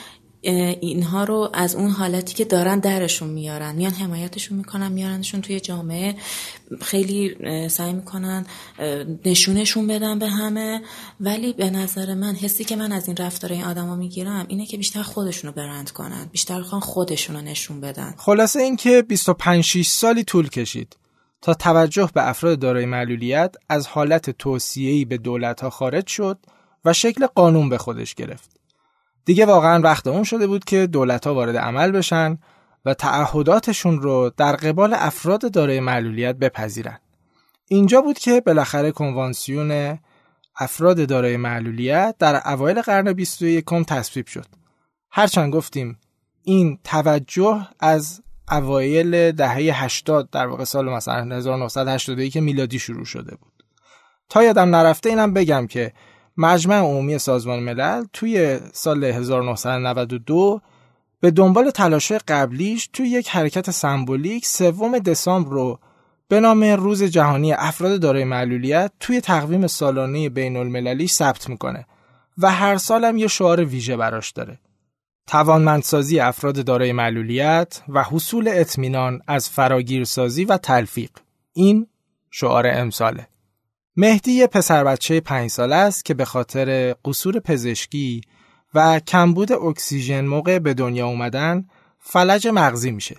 اینها 0.44 1.24
رو 1.24 1.50
از 1.52 1.74
اون 1.74 1.90
حالتی 1.90 2.34
که 2.34 2.44
دارن 2.44 2.78
درشون 2.78 3.28
میارن. 3.28 3.74
میان 3.74 3.92
حمایتشون 3.92 4.58
می‌کنن 4.58 4.92
میارنشون 4.92 5.40
توی 5.40 5.60
جامعه. 5.60 6.14
خیلی 6.80 7.36
سعی 7.68 7.92
می‌کنن 7.92 8.46
نشونشون 9.24 9.86
بدن 9.86 10.18
به 10.18 10.28
همه. 10.28 10.82
ولی 11.20 11.52
به 11.52 11.70
نظر 11.70 12.14
من 12.14 12.34
حسی 12.34 12.64
که 12.64 12.76
من 12.76 12.92
از 12.92 13.08
این 13.08 13.16
رفتار 13.16 13.52
این 13.52 13.64
آدما 13.64 13.96
می‌گیرم 13.96 14.46
اینه 14.48 14.66
که 14.66 14.76
بیشتر 14.76 15.02
خودشونو 15.02 15.52
برند 15.52 15.90
کنن. 15.90 16.28
بیشتر 16.32 16.62
خواهن 16.62 16.82
خودشونو 16.82 17.40
نشون 17.40 17.80
بدن. 17.80 18.14
خلاصه 18.16 18.60
اینکه 18.60 19.02
25 19.02 19.64
6 19.64 19.88
سالی 19.88 20.24
طول 20.24 20.48
کشید 20.48 20.96
تا 21.42 21.54
توجه 21.54 22.10
به 22.14 22.28
افراد 22.28 22.58
دارای 22.58 22.86
معلولیت 22.86 23.54
از 23.68 23.86
حالت 23.86 24.30
توصیه‌ای 24.30 25.04
به 25.04 25.18
دولت‌ها 25.18 25.70
خارج 25.70 26.06
شد 26.06 26.38
و 26.84 26.92
شکل 26.92 27.26
قانون 27.26 27.68
به 27.68 27.78
خودش 27.78 28.14
گرفت. 28.14 28.50
دیگه 29.24 29.46
واقعا 29.46 29.80
وقت 29.80 30.06
اون 30.06 30.24
شده 30.24 30.46
بود 30.46 30.64
که 30.64 30.86
دولت 30.86 31.26
ها 31.26 31.34
وارد 31.34 31.56
عمل 31.56 31.90
بشن 31.90 32.38
و 32.84 32.94
تعهداتشون 32.94 34.02
رو 34.02 34.30
در 34.36 34.56
قبال 34.56 34.94
افراد 34.94 35.52
دارای 35.52 35.80
معلولیت 35.80 36.36
بپذیرن. 36.36 36.98
اینجا 37.68 38.00
بود 38.00 38.18
که 38.18 38.40
بالاخره 38.40 38.92
کنوانسیون 38.92 39.98
افراد 40.56 41.08
دارای 41.08 41.36
معلولیت 41.36 42.14
در 42.18 42.48
اوایل 42.48 42.82
قرن 42.82 43.12
21 43.12 43.64
تصویب 43.88 44.26
شد. 44.26 44.46
هرچند 45.10 45.52
گفتیم 45.52 45.98
این 46.42 46.78
توجه 46.84 47.68
از 47.80 48.22
اوایل 48.50 49.32
دهه 49.32 49.84
80 49.84 50.30
در 50.30 50.46
واقع 50.46 50.64
سال 50.64 50.88
مثلا 50.88 51.36
1981 51.36 52.32
که 52.32 52.40
میلادی 52.40 52.78
شروع 52.78 53.04
شده 53.04 53.36
بود. 53.36 53.52
تا 54.28 54.44
یادم 54.44 54.76
نرفته 54.76 55.08
اینم 55.08 55.34
بگم 55.34 55.66
که 55.66 55.92
مجمع 56.36 56.76
عمومی 56.76 57.18
سازمان 57.18 57.58
ملل 57.58 58.04
توی 58.12 58.60
سال 58.72 59.04
1992 59.04 60.60
به 61.20 61.30
دنبال 61.30 61.70
تلاش 61.70 62.12
قبلیش 62.12 62.88
توی 62.92 63.08
یک 63.08 63.28
حرکت 63.28 63.70
سمبولیک 63.70 64.46
سوم 64.46 64.98
دسامبر 64.98 65.50
رو 65.50 65.78
به 66.28 66.40
نام 66.40 66.64
روز 66.64 67.02
جهانی 67.02 67.52
افراد 67.52 68.00
دارای 68.00 68.24
معلولیت 68.24 68.92
توی 69.00 69.20
تقویم 69.20 69.66
سالانه 69.66 70.28
بین 70.28 70.56
المللی 70.56 71.08
ثبت 71.08 71.48
می‌کنه 71.48 71.86
و 72.38 72.50
هر 72.50 72.76
سالم 72.76 73.18
یه 73.18 73.26
شعار 73.26 73.64
ویژه 73.64 73.96
براش 73.96 74.30
داره. 74.30 74.58
توانمندسازی 75.26 76.20
افراد 76.20 76.64
دارای 76.64 76.92
معلولیت 76.92 77.82
و 77.88 78.02
حصول 78.02 78.48
اطمینان 78.48 79.20
از 79.26 79.48
فراگیرسازی 79.48 80.44
و 80.44 80.56
تلفیق. 80.56 81.10
این 81.52 81.86
شعار 82.30 82.66
امساله. 82.66 83.28
مهدی 83.96 84.32
یه 84.32 84.46
پسر 84.46 84.84
بچه 84.84 85.20
پنج 85.20 85.50
ساله 85.50 85.76
است 85.76 86.04
که 86.04 86.14
به 86.14 86.24
خاطر 86.24 86.94
قصور 87.04 87.40
پزشکی 87.40 88.20
و 88.74 89.00
کمبود 89.00 89.52
اکسیژن 89.52 90.24
موقع 90.24 90.58
به 90.58 90.74
دنیا 90.74 91.06
اومدن 91.06 91.64
فلج 91.98 92.48
مغزی 92.48 92.90
میشه. 92.90 93.16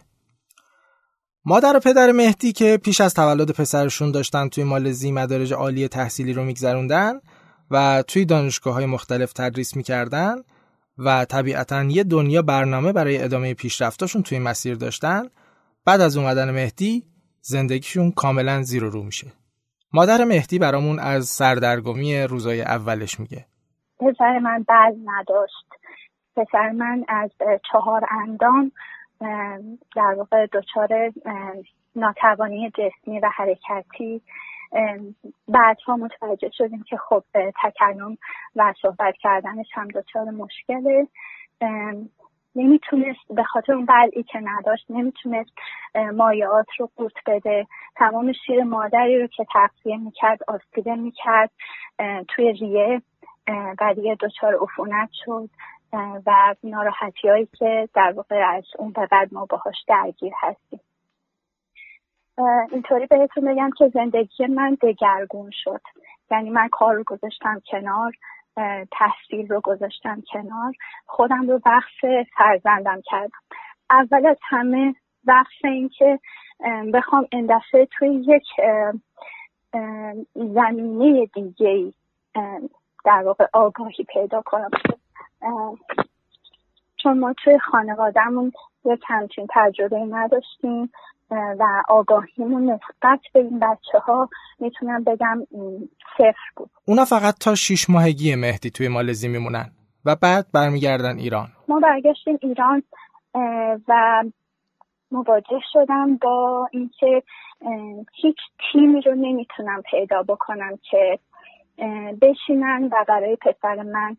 مادر 1.45 1.77
و 1.77 1.79
پدر 1.79 2.11
مهدی 2.11 2.51
که 2.51 2.77
پیش 2.77 3.01
از 3.01 3.13
تولد 3.13 3.51
پسرشون 3.51 4.11
داشتن 4.11 4.49
توی 4.49 4.63
مالزی 4.63 5.11
مدارج 5.11 5.53
عالی 5.53 5.88
تحصیلی 5.88 6.33
رو 6.33 6.43
میگذروندن 6.43 7.19
و 7.71 8.03
توی 8.07 8.25
دانشگاه 8.25 8.73
های 8.73 8.85
مختلف 8.85 9.33
تدریس 9.33 9.75
می‌کردن 9.75 10.35
و 10.97 11.25
طبیعتا 11.25 11.83
یه 11.83 12.03
دنیا 12.03 12.41
برنامه 12.41 12.91
برای 12.91 13.23
ادامه 13.23 13.53
پیشرفتاشون 13.53 14.23
توی 14.23 14.39
مسیر 14.39 14.75
داشتن 14.75 15.29
بعد 15.85 16.01
از 16.01 16.17
اومدن 16.17 16.51
مهدی 16.51 17.03
زندگیشون 17.41 18.11
کاملا 18.11 18.63
زیر 18.63 18.83
و 18.83 18.89
رو 18.89 19.03
میشه 19.03 19.33
مادر 19.95 20.23
مهدی 20.23 20.60
برامون 20.60 20.99
از 20.99 21.25
سردرگمی 21.25 22.21
روزای 22.21 22.62
اولش 22.62 23.19
میگه. 23.19 23.45
پسر 23.99 24.39
من 24.39 24.65
بعد 24.67 24.95
نداشت. 25.05 25.65
پسر 26.36 26.69
من 26.69 27.05
از 27.08 27.31
چهار 27.71 28.05
اندام 28.12 28.71
در 29.95 30.13
واقع 30.17 30.47
دچار 30.53 31.13
ناتوانی 31.95 32.69
جسمی 32.69 33.19
و 33.19 33.29
حرکتی 33.36 34.21
بعدها 35.47 35.95
متوجه 35.95 36.49
شدیم 36.58 36.84
که 36.84 36.97
خب 36.97 37.23
تکلم 37.63 38.17
و 38.55 38.73
صحبت 38.81 39.13
کردنش 39.21 39.67
هم 39.73 39.88
دچار 39.88 40.25
مشکله. 40.25 41.08
نمی‌تونست 42.56 43.20
به 43.30 43.44
خاطر 43.44 43.74
اون 43.74 43.86
بلعی 43.86 44.24
که 44.24 44.39
نداشت 44.44 44.86
نمی‌تونست 44.89 45.52
مایعات 46.13 46.65
رو 46.80 46.89
قورت 46.96 47.13
بده. 47.28 47.68
تمام 47.96 48.32
شیر 48.32 48.63
مادری 48.63 49.22
رو 49.22 49.28
که 49.28 49.46
تغذیه 49.54 49.98
می‌کرد 49.98 50.39
آسیده 50.48 50.96
می‌کرد 50.96 51.52
توی 52.28 52.54
ریه 52.54 53.02
و 53.82 53.94
دیگه 53.94 54.18
دچار 54.20 54.56
عفونت 54.62 55.10
شد 55.26 55.50
و 56.26 56.56
ناراحتی 56.63 57.30
هایی 57.30 57.48
که 57.58 57.89
در 57.94 58.12
واقع 58.12 58.56
از 58.56 58.63
اون 58.80 58.91
به 58.91 59.08
بعد 59.12 59.34
ما 59.34 59.46
باهاش 59.46 59.76
درگیر 59.88 60.34
هستیم. 60.41 60.80
اینطوری 62.72 63.06
بهتون 63.06 63.46
بگم 63.54 63.70
که 63.78 63.88
زندگی 63.88 64.46
من 64.46 64.78
دگرگون 64.82 65.50
شد. 65.54 65.82
یعنی 66.32 66.50
من 66.50 66.68
کار 66.68 66.96
رو 66.96 67.04
گذاشتم 67.08 67.62
کنار. 67.72 68.13
تحصیل 68.91 69.48
رو 69.48 69.62
گذاشتم 69.62 70.24
کنار 70.34 70.74
خودم 71.06 71.50
رو 71.50 71.60
وقف 71.65 72.26
فرزندم 72.38 73.02
کردم. 73.06 73.39
اول 73.89 74.26
از 74.26 74.38
همه 74.41 74.96
وقف 75.26 75.63
این 75.65 75.89
که 75.89 76.20
بخوام 76.94 77.28
این 77.32 77.46
دفعه 77.50 77.88
توی 77.98 78.10
یک 78.28 78.48
زمینه 80.36 81.26
دیگه 81.26 81.94
در 83.06 83.24
واقع 83.26 83.46
آگاهی 83.54 84.04
پیدا 84.04 84.41
کنم. 84.41 84.70
چون 86.98 87.20
ما 87.20 87.34
توی 87.44 87.60
خانوادهمون 87.60 88.52
یک 88.86 89.04
همچین 89.08 89.48
تجربه 89.50 89.98
نداشتیم. 90.00 90.91
و 91.31 91.83
آگاهیمون 91.88 92.63
نسبت 92.63 93.19
به 93.33 93.39
این 93.39 93.59
بچه 93.59 93.99
ها 93.99 94.29
می‌تونم 94.59 95.03
بگم 95.03 95.47
صفر 96.17 96.49
بود. 96.55 96.69
اونا 96.85 97.05
فقط 97.05 97.35
تا 97.39 97.55
شیش 97.55 97.89
ماهگی 97.89 98.35
مهدی 98.35 98.69
توی 98.69 98.88
مالزی 98.88 99.27
میمونن 99.27 99.71
و 100.05 100.15
بعد 100.15 100.45
برمیگردن 100.53 101.17
ایران. 101.17 101.47
ما 101.67 101.79
برگشتیم 101.79 102.39
ایران 102.41 102.83
و 103.88 104.23
مواجه 105.11 105.59
شدم 105.73 106.17
با 106.17 106.69
اینکه 106.71 107.23
هیچ 108.13 108.38
تیمی 108.71 109.01
رو 109.01 109.15
نمی‌تونم 109.15 109.81
پیدا 109.91 110.23
بکنم 110.23 110.79
که 110.91 111.19
بشینن 112.21 112.89
و 112.91 113.05
برای 113.07 113.35
پسر 113.35 113.83
من 113.83 114.17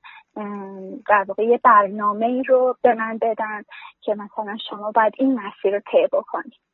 در 1.08 1.24
واقع 1.28 1.42
یه 1.42 1.60
برنامه 1.64 2.26
ای 2.26 2.42
رو 2.42 2.76
به 2.82 2.94
من 2.94 3.18
بدن 3.22 3.62
که 4.00 4.14
مثلا 4.14 4.56
شما 4.70 4.92
باید 4.92 5.12
این 5.18 5.40
مسیر 5.40 5.74
رو 5.74 5.80
طی 5.92 6.06
بکنید 6.12 6.65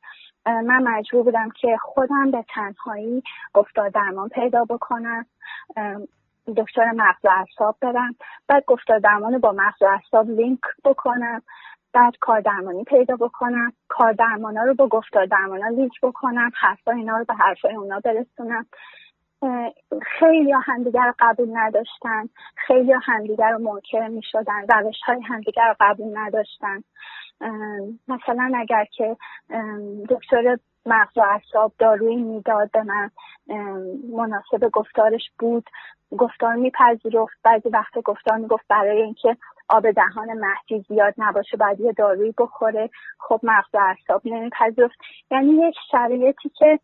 من 0.46 0.82
مجبور 0.82 1.22
بودم 1.22 1.48
که 1.50 1.76
خودم 1.80 2.30
به 2.30 2.44
تنهایی 2.54 3.22
گفتار 3.54 3.88
درمان 3.88 4.28
پیدا 4.28 4.64
بکنم 4.64 5.26
دکتر 6.56 6.90
مغز 6.90 7.24
و 7.24 7.28
اعصاب 7.28 7.76
برم 7.80 8.14
بعد 8.48 8.64
گفتار 8.66 8.98
درمان 8.98 9.38
با 9.38 9.52
مغز 9.52 9.82
و 9.82 9.86
اعصاب 9.86 10.30
لینک 10.30 10.60
بکنم 10.84 11.42
بعد 11.92 12.12
کار 12.20 12.40
درمانی 12.40 12.84
پیدا 12.84 13.16
بکنم 13.16 13.72
کار 13.88 14.12
درمانا 14.12 14.62
رو 14.62 14.74
با 14.74 14.88
گفتار 14.88 15.26
درمانا 15.26 15.68
لینک 15.68 15.92
بکنم 16.02 16.50
حرفای 16.54 16.96
اینا 16.96 17.16
رو 17.16 17.24
به 17.24 17.34
حرفای 17.34 17.74
اونا 17.74 18.00
برسونم. 18.00 18.66
خیلی 20.18 20.52
همدیگر 20.64 21.06
رو 21.06 21.12
قبول 21.18 21.48
نداشتن. 21.52 22.28
خیلی 22.56 22.92
همدیگر 23.02 23.50
رو 23.50 23.58
منکر 23.58 24.08
می 24.08 24.22
شدن 24.24 24.66
روش 24.68 25.00
های 25.06 25.20
همدیگر 25.22 25.68
رو 25.68 25.74
قبول 25.80 26.18
نداشتن. 26.18 26.82
مثلا 28.08 28.52
اگر 28.56 28.84
که 28.84 29.16
دکتر 30.08 30.58
مغز 30.86 31.16
و 31.16 31.20
اعصاب 31.20 31.72
دارویی 31.78 32.22
می‌داد 32.22 32.70
به 32.70 32.82
من 32.82 33.10
مناسب 34.12 34.70
گفتارش 34.72 35.30
بود. 35.38 35.70
گفتار 36.18 36.54
میپذیرفت. 36.54 37.36
بعضی 37.44 37.68
وقت 37.68 37.98
گفتار 37.98 38.38
می‌گفت 38.38 38.64
برای 38.68 39.02
اینکه 39.02 39.36
آب 39.68 39.90
دهان 39.90 40.32
مهدی 40.32 40.84
زیاد 40.88 41.14
نباشه 41.18 41.56
باید 41.56 41.80
یه 41.80 41.92
دارویی 41.92 42.34
بخوره. 42.38 42.90
خب 43.18 43.40
مغز 43.42 43.74
و 43.74 43.78
اعصاب 43.78 44.22
نمیپذیرفت. 44.24 44.98
یعنی 45.30 45.52
یک 45.52 45.74
شرایطی 45.90 46.48
که 46.48 46.78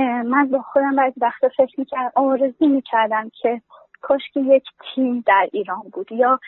من 0.00 0.48
با 0.50 0.62
خودم 0.62 0.96
بعضی 0.96 1.20
وقتا 1.20 1.48
فکر 1.48 1.80
می‌کردم 1.80 2.12
آرزو 2.14 2.66
می‌کردم 2.66 3.30
که 3.42 3.62
کاش 4.00 4.22
که 4.32 4.40
یک 4.40 4.64
تیم 4.94 5.24
در 5.26 5.48
ایران 5.52 5.82
بود 5.92 6.12
یا 6.12 6.40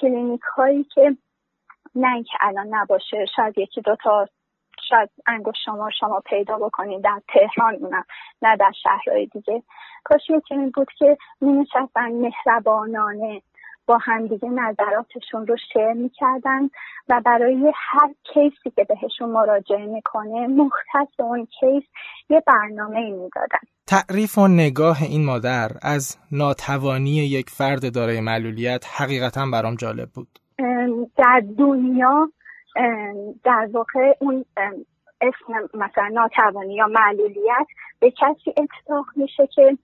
کلینیک 0.00 0.42
هایی 0.56 0.84
که 0.84 1.16
نه 1.94 2.14
اینکه 2.14 2.32
الان 2.40 2.66
نباشه 2.70 3.26
شاید 3.36 3.58
یکی 3.58 3.80
دوتا 3.80 4.28
شاید 4.88 5.10
انگوش 5.26 5.56
شما 5.64 5.90
شما 6.00 6.20
پیدا 6.20 6.58
بکنید 6.58 7.04
در 7.04 7.20
تهران 7.28 7.74
اونم 7.74 8.04
نه 8.42 8.56
در 8.56 8.72
شهرهای 8.82 9.26
دیگه. 9.26 9.62
کاش 10.04 10.30
یکی 10.30 10.56
بود 10.74 10.92
که 10.98 11.16
می 11.40 11.52
نشستن 11.52 12.12
مهربانانه 12.12 13.42
با 13.86 13.98
همدیگه 14.02 14.48
نظراتشون 14.48 15.46
رو 15.46 15.56
شیر 15.72 15.92
می‌کردن 15.92 16.70
و 17.08 17.20
برای 17.24 17.72
هر 17.74 18.14
کیسی 18.22 18.70
که 18.76 18.84
بهشون 18.84 19.30
مراجعه 19.30 19.86
می‌کنه 19.86 20.46
مختص 20.46 21.20
اون 21.20 21.46
کیس 21.60 21.82
یه 22.28 22.42
برنامه 22.46 22.98
ای 22.98 23.10
می‌دادن. 23.10 23.58
تعریف 23.86 24.38
و 24.38 24.48
نگاه 24.48 25.02
این 25.02 25.24
مادر 25.24 25.70
از 25.82 26.16
ناتوانی 26.32 27.10
یک 27.10 27.50
فرد 27.50 27.94
دارای 27.94 28.20
معلولیت 28.20 28.84
حقیقتا 28.96 29.46
برام 29.52 29.74
جالب 29.74 30.08
بود. 30.14 30.38
در 31.16 31.42
دنیا 31.58 32.30
در 33.44 33.68
واقع 33.72 34.12
اون 34.20 34.44
اسم 35.20 35.68
مثلا 35.74 36.08
ناتوانی 36.12 36.74
یا 36.74 36.86
معلولیت 36.86 37.66
به 38.00 38.10
کسی 38.10 38.54
اطلاق 38.56 39.06
میشه 39.16 39.46
که 39.46 39.78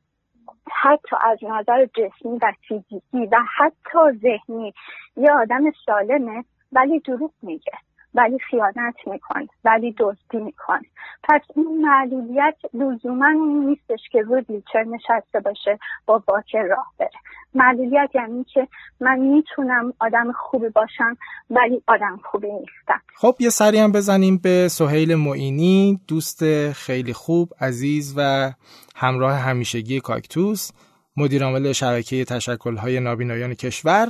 حتی 0.73 1.17
از 1.21 1.39
نظر 1.43 1.87
جسمی 1.87 2.39
و 2.43 2.53
فیزیکی 2.69 3.27
و 3.33 3.39
حتی 3.57 4.19
ذهنی 4.23 4.75
یه 5.17 5.33
آدم 5.33 5.63
سالمه 5.87 6.45
ولی 6.73 7.01
دروغ 7.01 7.33
میگه. 7.43 7.73
ولی 8.15 8.39
خیانت 8.51 8.95
می‌کنه 9.07 9.49
ولی 9.65 9.95
دزدی 9.99 10.39
می‌کنه 10.39 10.87
پس 11.23 11.41
این 11.57 11.87
معلولیت 11.87 12.57
لزوما 12.75 13.31
نیستش 13.67 14.01
که 14.13 14.23
روی 14.23 14.45
ویلچر 14.49 14.85
نشسته 14.85 15.41
باشه 15.41 15.79
با 16.07 16.23
باکر 16.27 16.63
راه 16.63 16.93
بره. 16.99 17.11
معلولیت 17.55 18.11
یعنی 18.15 18.45
که 18.45 18.69
من 19.01 19.19
می‌تونم 19.19 19.93
آدم 20.01 20.33
خوبی 20.33 20.69
باشم 20.69 21.17
ولی 21.51 21.83
آدم 21.87 22.21
خوبی 22.25 22.47
نیستم. 22.47 23.01
خب 23.15 23.37
یه 23.41 23.49
سری 23.49 23.79
هم 23.79 23.93
بزنیم 23.93 24.39
به 24.39 24.69
سهیل 24.69 25.15
معینی 25.15 26.01
دوست 26.09 26.73
خیلی 26.73 27.13
خوب 27.13 27.49
عزیز 27.61 28.15
و 28.17 28.51
همراه 28.97 29.35
همیشگی 29.35 30.01
کاکتوس 30.01 30.71
مدیرعامل 31.17 31.73
شبکه 31.73 32.25
تشکلهای 32.25 33.01
نابینایان 33.01 33.55
کشور. 33.55 34.09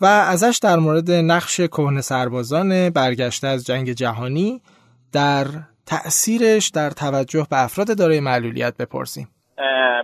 و 0.00 0.04
ازش 0.04 0.58
در 0.62 0.76
مورد 0.76 1.10
نقش 1.10 1.60
کهنه 1.60 2.00
سربازان 2.00 2.90
برگشته 2.90 3.46
از 3.46 3.66
جنگ 3.66 3.92
جهانی 3.92 4.62
در 5.12 5.46
تأثیرش 5.86 6.68
در 6.68 6.90
توجه 6.90 7.46
به 7.50 7.64
افراد 7.64 7.98
دارای 7.98 8.20
معلولیت 8.20 8.76
بپرسیم. 8.76 9.28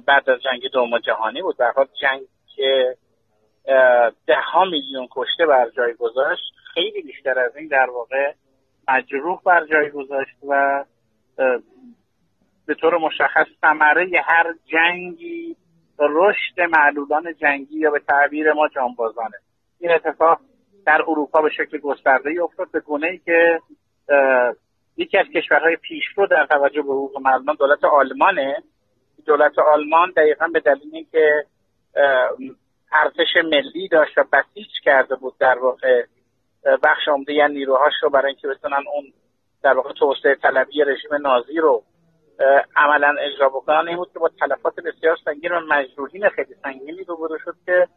بعد 0.06 0.30
از 0.30 0.38
جنگ 0.42 0.62
دوم 0.72 0.98
جهانی 0.98 1.42
بود. 1.42 1.56
در 1.58 1.72
حال 1.76 1.86
جنگ 2.00 2.20
که 2.56 2.96
ده 4.26 4.40
ها 4.52 4.64
میلیون 4.64 5.08
کشته 5.10 5.46
بر 5.46 5.70
جای 5.76 5.94
گذاشت 5.94 6.42
خیلی 6.74 7.02
بیشتر 7.02 7.38
از 7.38 7.56
این 7.56 7.68
در 7.68 7.90
واقع 7.90 8.32
مجروح 8.88 9.40
بر 9.44 9.66
جای 9.66 9.90
گذاشت 9.90 10.36
و 10.48 10.84
به 12.66 12.74
طور 12.74 12.98
مشخص 12.98 13.46
ثمره 13.60 14.10
هر 14.24 14.54
جنگی 14.66 15.56
رشد 15.98 16.60
معلولان 16.60 17.34
جنگی 17.40 17.78
یا 17.78 17.90
به 17.90 17.98
تعبیر 17.98 18.52
ما 18.52 18.68
جانبازانه. 18.68 19.36
این 19.80 19.90
اتفاق 19.92 20.40
در 20.86 21.02
اروپا 21.08 21.42
به 21.42 21.50
شکل 21.50 21.78
گسترده 21.78 22.30
ای 22.30 22.38
افتاد 22.38 22.70
به 22.70 22.80
گونه 22.80 23.06
ای 23.06 23.18
که 23.18 23.60
یکی 24.96 25.18
از 25.18 25.26
کشورهای 25.26 25.76
پیشرو 25.76 26.26
در 26.26 26.46
توجه 26.46 26.82
به 26.82 26.92
حقوق 26.92 27.20
معلولان 27.20 27.56
دولت 27.56 27.84
آلمانه. 27.84 28.62
دولت 29.26 29.58
آلمان 29.58 30.12
دقیقا 30.16 30.48
به 30.52 30.60
دلیل 30.60 30.90
اینکه 30.92 31.44
ارتش 32.92 33.36
ملی 33.44 33.88
داشت 33.88 34.18
و 34.18 34.24
بسیج 34.32 34.68
کرده 34.84 35.14
بود 35.14 35.34
در 35.38 35.58
واقع 35.58 36.04
بخش 36.82 37.08
عمده 37.08 37.32
یعنی 37.32 37.54
نیروهاش 37.54 37.92
رو 38.02 38.10
برای 38.10 38.26
اینکه 38.26 38.48
بتونن 38.48 38.84
اون 38.94 39.12
در 39.62 39.76
واقع 39.76 39.92
توسعه 39.92 40.34
طلبی 40.34 40.82
رژیم 40.82 41.14
نازی 41.14 41.56
رو 41.56 41.82
عملا 42.76 43.14
اجرا 43.20 43.48
بکنن. 43.48 43.88
این 43.88 43.96
بود 43.96 44.12
که 44.12 44.18
با 44.18 44.28
تلفات 44.28 44.74
بسیار 44.80 45.16
سنگین 45.24 45.52
و 45.52 45.60
مجروحین 45.60 46.28
خیلی 46.28 46.54
سنگینی 46.62 47.04
روبرو 47.04 47.38
شد 47.38 47.54
که 47.66 47.88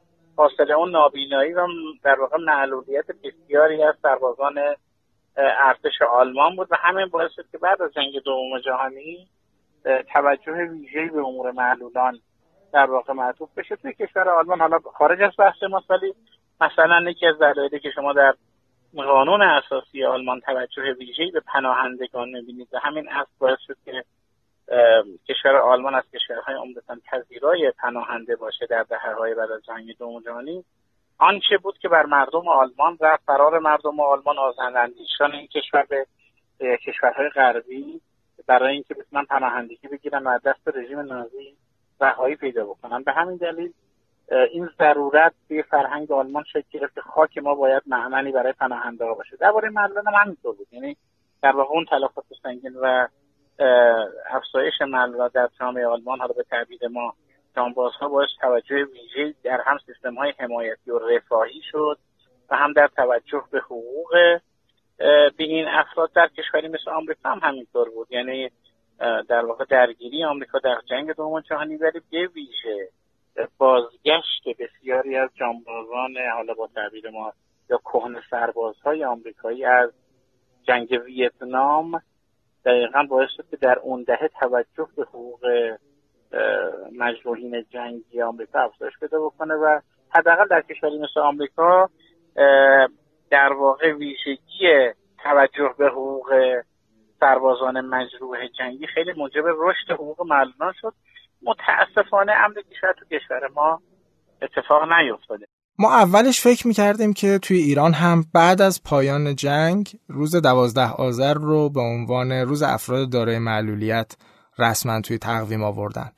حاصل 0.42 0.72
اون 0.72 0.92
نابینایی 0.92 1.54
و 1.54 1.68
در 2.04 2.20
واقع 2.20 2.38
معلولیت 2.38 3.06
بسیاری 3.24 3.84
از 3.84 3.96
سربازان 4.02 4.60
ارتش 5.38 6.02
آلمان 6.02 6.56
بود 6.56 6.68
و 6.72 6.76
همین 6.76 7.06
باعث 7.08 7.32
شد 7.36 7.46
که 7.52 7.58
بعد 7.58 7.82
از 7.82 7.94
جنگ 7.94 8.20
دوم 8.26 8.60
جهانی 8.60 9.28
توجه 10.14 10.54
ویژه‌ای 10.54 11.10
به 11.10 11.20
امور 11.20 11.52
معلولان 11.52 12.20
در 12.74 12.86
واقع 12.92 13.14
معطوف 13.14 13.50
بشه. 13.58 13.76
توی 13.76 13.94
کشور 13.94 14.30
آلمان 14.30 14.62
حالا 14.62 14.80
خارج 14.80 15.22
از 15.22 15.32
بحث 15.38 15.64
ما 15.64 15.84
ولی 15.90 16.14
مثلا 16.62 17.10
یکی 17.10 17.28
از 17.28 17.40
دلایلی 17.40 17.80
که 17.80 17.92
شما 17.92 18.14
در 18.14 18.34
قانون 18.96 19.42
اساسی 19.42 20.06
آلمان 20.06 20.40
توجه 20.40 20.94
ویژه‌ای 21.00 21.32
به 21.32 21.40
پناهندگان 21.40 22.30
می‌بینید 22.30 22.68
و 22.74 22.80
همین 22.80 23.10
اصل 23.10 23.32
باعث 23.40 23.60
شد 23.68 23.78
که 23.86 24.04
کشور 25.28 25.58
آلمان 25.58 25.96
از 25.96 26.04
کشورهای 26.14 26.56
عمدتا 26.56 26.96
پذیرای 27.12 27.72
پناهنده 27.80 28.36
باشه 28.36 28.66
در 28.66 28.84
دهه‌های 28.84 29.34
بعد 29.34 29.52
از 29.52 29.66
جنگ 29.66 29.98
دوم 29.98 30.22
جهانی 30.22 30.66
آنچه 31.18 31.58
بود 31.58 31.78
که 31.78 31.90
بر 31.90 32.06
مردم 32.06 32.48
آلمان 32.48 32.98
و 33.02 33.18
فرار 33.26 33.60
مردم 33.60 34.00
آلمان 34.00 34.38
آزاداندیشان 34.38 35.32
این 35.32 35.48
کشور 35.48 35.86
به 36.60 36.78
کشورهای 36.78 37.30
غربی 37.30 38.02
برای 38.48 38.74
اینکه 38.74 38.94
بتونن 38.94 39.26
پناهندگی 39.26 39.88
بگیرن 39.88 40.24
و 40.24 40.40
دست 40.46 40.68
رژیم 40.76 41.00
نازی 41.00 41.56
رهایی 42.02 42.36
پیدا 42.36 42.66
بکنن. 42.66 43.04
به 43.04 43.12
همین 43.12 43.38
دلیل 43.38 43.74
این 44.52 44.70
ضرورت 44.78 45.34
به 45.48 45.62
فرهنگ 45.62 46.12
آلمان 46.12 46.44
شکل 46.44 46.68
گرفت 46.72 46.96
که 46.96 47.02
خاک 47.02 47.38
ما 47.38 47.56
باید 47.56 47.84
معنی 47.88 48.32
برای 48.32 48.54
پناهنده 48.54 49.06
ها 49.06 49.14
باشه. 49.14 49.38
درباره 49.38 49.70
مردان 49.70 50.08
هم 50.08 50.14
همینطور 50.14 50.56
بود. 50.56 50.68
یعنی 50.72 50.98
در 51.42 51.56
واقع 51.56 51.72
اون 51.72 51.86
تلفات 51.86 52.26
سنگین 52.44 52.74
و 52.82 53.08
افزایش 54.30 54.82
ملوات 54.82 55.34
در 55.34 55.50
جامعه 55.60 55.88
آلمان 55.88 56.20
حالا 56.20 56.34
به 56.34 56.44
تعبیر 56.44 56.88
ما 56.88 57.14
جانبازها 57.56 58.08
باعث 58.08 58.30
توجه 58.42 58.76
ویژه 58.76 59.34
در 59.44 59.62
هم 59.66 59.78
سیستم 59.86 60.16
های 60.16 60.34
حمایتی 60.40 60.92
و 60.92 61.00
رفاهی 61.00 61.62
شد 61.72 61.98
و 62.50 62.56
هم 62.56 62.74
در 62.74 62.88
توجه 62.88 63.44
به 63.52 63.60
حقوق 63.60 64.40
به 65.38 65.44
این 65.44 65.68
افراد 65.68 66.12
در 66.14 66.28
کشوری 66.28 66.68
مثل 66.68 66.92
آمریکا 66.92 67.30
هم 67.30 67.40
همینطور 67.44 67.90
بود. 67.90 68.08
یعنی 68.12 68.50
در 69.30 69.46
واقع 69.46 69.66
درگیری 69.66 70.24
آمریکا 70.24 70.60
در 70.60 70.78
جنگ 70.90 71.12
دوم 71.12 71.40
جهانی 71.40 71.76
ولی 71.76 72.02
به 72.12 72.28
ویژه 72.28 72.90
بازگشت 73.58 74.44
بسیاری 74.60 75.18
از 75.18 75.30
جانبازان 75.36 76.18
حالا 76.36 76.54
با 76.54 76.70
تعبیر 76.76 77.10
ما 77.10 77.34
یا 77.70 77.78
کهن 77.78 78.22
سربازهای 78.30 79.04
آمریکایی 79.04 79.66
از 79.66 79.92
جنگ 80.64 81.02
ویتنام 81.06 82.02
دقیقا 82.66 83.04
باعث 83.10 83.30
شد 83.38 83.46
که 83.52 83.58
در 83.58 83.80
اون 83.80 84.04
دهه 84.04 84.30
توجه 84.40 84.88
به 84.98 85.04
حقوق 85.04 85.46
مجروحین 87.00 87.66
جنگی 87.70 88.22
آمریکا 88.22 88.60
افزایش 88.60 88.94
پیدا 89.00 89.20
بکنه 89.26 89.54
و 89.54 89.80
حداقل 90.10 90.48
در 90.48 90.62
کشوری 90.62 90.98
مثل 90.98 91.20
آمریکا 91.20 91.90
در 93.30 93.54
واقع 93.54 93.94
ویژگی 93.94 94.92
توجه 95.24 95.76
به 95.78 95.88
حقوق 95.88 96.62
سربازان 97.20 97.82
مجروح 97.82 98.48
جنگی 98.48 98.88
خیلی 98.88 99.14
موجب 99.14 99.44
رشد 99.46 99.92
حقوق 99.92 100.26
معلولان 100.26 100.74
شد. 100.82 100.94
متاسفانه 101.44 102.32
امر 102.32 102.62
کشور 102.72 102.94
تو 102.94 103.06
کشور 103.06 103.48
ما 103.56 103.82
اتفاق 104.42 104.92
نیفتاده. 104.92 105.46
ما 105.82 105.96
اولش 105.96 106.42
فکر 106.42 106.68
می‌کردیم 106.68 107.14
که 107.14 107.40
توی 107.42 107.58
ایران 107.58 107.94
هم 107.94 108.26
بعد 108.34 108.62
از 108.62 108.84
پایان 108.84 109.36
جنگ 109.36 109.96
روز 110.08 110.36
دوازده 110.36 110.90
آذر 110.90 111.34
رو 111.34 111.70
به 111.70 111.82
عنوان 111.82 112.32
روز 112.32 112.62
افراد 112.62 113.10
دارای 113.10 113.40
معلولیت 113.40 114.16
رسما 114.60 115.02
توی 115.02 115.18
تقویم 115.18 115.64
آوردن. 115.64 116.12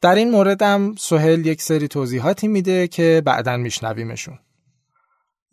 در 0.00 0.14
این 0.14 0.30
مورد 0.30 0.62
هم 0.62 0.94
سهل 0.98 1.46
یک 1.46 1.62
سری 1.62 1.88
توضیحاتی 1.88 2.48
میده 2.48 2.88
که 2.88 3.22
بعدا 3.24 3.56
میشنویمشون. 3.56 4.38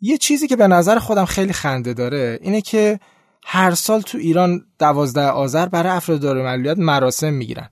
یه 0.00 0.18
چیزی 0.18 0.48
که 0.48 0.56
به 0.56 0.66
نظر 0.66 0.98
خودم 0.98 1.24
خیلی 1.24 1.52
خنده 1.52 1.94
داره 1.94 2.38
اینه 2.42 2.60
که 2.60 3.00
هر 3.44 3.74
سال 3.74 4.00
تو 4.00 4.18
ایران 4.18 4.60
دوازده 4.78 5.26
آذر 5.26 5.66
برای 5.66 5.92
افراد 5.92 6.20
دارای 6.20 6.44
معلولیت 6.44 6.78
مراسم 6.78 7.32
می‌گیرن. 7.34 7.68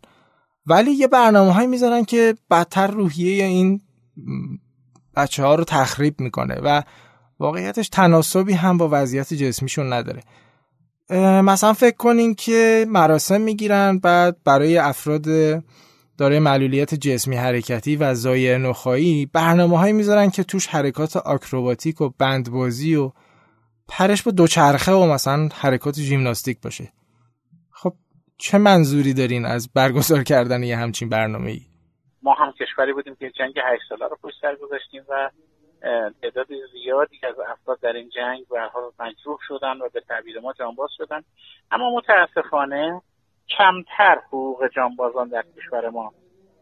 ولی 0.67 0.91
یه 0.91 1.07
برنامه 1.09 1.53
های 1.53 1.67
می‌ذارن 1.67 2.05
که 2.05 2.35
بدتر 2.51 2.87
روحیه 2.87 3.45
این 3.45 3.81
بچه 5.19 5.43
ها 5.45 5.55
رو 5.55 5.65
تخریب 5.65 6.21
می‌کنه 6.21 6.55
و 6.63 6.83
واقعیتش 7.41 7.89
تناسبی 7.89 8.53
هم 8.53 8.79
با 8.79 8.89
وضعیت 8.93 9.35
جسمیشون 9.35 9.93
نداره 9.93 10.23
مثلا 11.41 11.73
فکر 11.73 11.97
کنین 11.97 12.35
که 12.35 12.87
مراسم 12.89 13.41
می‌گیرن 13.41 13.99
بعد 13.99 14.37
برای 14.45 14.79
افراد 14.79 15.27
دارای 16.19 16.39
معلولیت 16.39 16.95
جسمی 16.95 17.37
حرکتی 17.37 17.97
و 17.97 18.15
زایه 18.15 18.59
نخایی 18.59 19.27
برنامه 19.27 19.79
هایی 19.79 19.93
می‌ذارن 19.93 20.31
که 20.31 20.45
توش 20.45 20.67
حرکات 20.67 21.17
آکروباتیک 21.17 22.01
و 22.01 22.11
بندبازی 22.19 22.95
و 22.95 23.13
پرش 23.89 24.23
با 24.23 24.31
دوچرخه 24.31 24.93
و 24.93 25.07
مثلا 25.07 25.49
حرکات 25.55 26.01
ژیمناستیک 26.01 26.61
باشه 26.61 26.93
خب 27.71 27.95
چه 28.39 28.59
منظوری 28.59 29.15
دارین 29.15 29.47
از 29.47 29.69
برگزار 29.75 30.23
کردن 30.23 30.63
یه 30.63 30.77
همچین 30.77 31.09
برنامه 31.09 31.51
ای؟ 31.51 31.61
ما 32.23 32.35
هم 32.35 32.53
کشوری 32.53 32.93
بودیم 32.93 33.15
که 33.15 33.31
جنگ 33.31 33.59
هشت 33.65 33.83
ساله 33.89 34.07
رو 34.07 34.17
پشت 34.23 34.41
سر 34.41 34.55
گذاشتیم 34.55 35.05
و 35.09 35.31
تعداد 36.23 36.47
زیادی 36.73 37.21
از 37.23 37.39
افراد 37.39 37.81
در 37.81 37.93
این 37.93 38.09
جنگ 38.09 38.49
به 38.51 38.61
حال 38.61 38.83
مجروح 38.99 39.39
شدن 39.49 39.77
و 39.79 39.89
به 39.93 40.01
تعبیر 40.01 40.41
ما 40.41 40.53
جانباز 40.53 40.91
شدن. 40.97 41.23
اما 41.71 41.97
متاسفانه 41.97 43.03
کمتر 43.59 44.19
حقوق 44.27 44.69
جانبازان 44.69 45.29
در 45.29 45.45
کشور 45.57 45.89
ما 45.89 46.13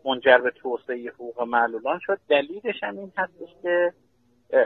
منجر 0.04 0.38
به 0.38 0.50
توسعه 0.50 1.10
حقوق 1.10 1.42
معلولان 1.42 1.98
شد. 2.02 2.18
دلیلش 2.28 2.82
هم 2.82 2.98
این 2.98 3.12
هستش 3.16 3.48
که 3.62 3.92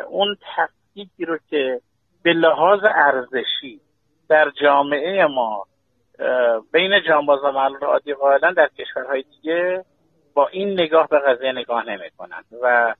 اون 0.09 0.37
تفکیکی 0.57 1.25
رو 1.25 1.39
که 1.51 1.81
به 2.23 2.33
لحاظ 2.33 2.81
ارزشی 2.85 3.81
در 4.29 4.51
جامعه 4.63 5.27
ما 5.27 5.67
بین 6.73 7.01
جانباز 7.09 7.45
و 7.45 7.53
معلول 7.53 7.85
عادی 7.85 8.15
قائلا 8.15 8.53
در 8.53 8.69
کشورهای 8.79 9.23
دیگه 9.23 9.85
با 10.35 10.49
این 10.49 10.73
نگاه 10.73 11.09
به 11.09 11.19
قضیه 11.19 11.53
نگاه 11.53 11.89
نمی‌کنن 11.89 12.45
و 12.63 12.95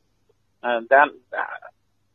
در 0.91 1.11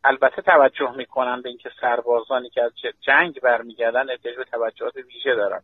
البته 0.04 0.42
توجه 0.42 0.92
می‌کنن 0.98 1.42
به 1.42 1.50
اینکه 1.50 1.70
سربازانی 1.82 2.50
که 2.50 2.64
از 2.64 2.72
جنگ 3.02 3.40
برمیگردن 3.40 4.10
احتیاج 4.10 4.36
به 4.36 4.44
توجهات 4.44 4.96
ویژه 4.96 5.36
دارن. 5.36 5.62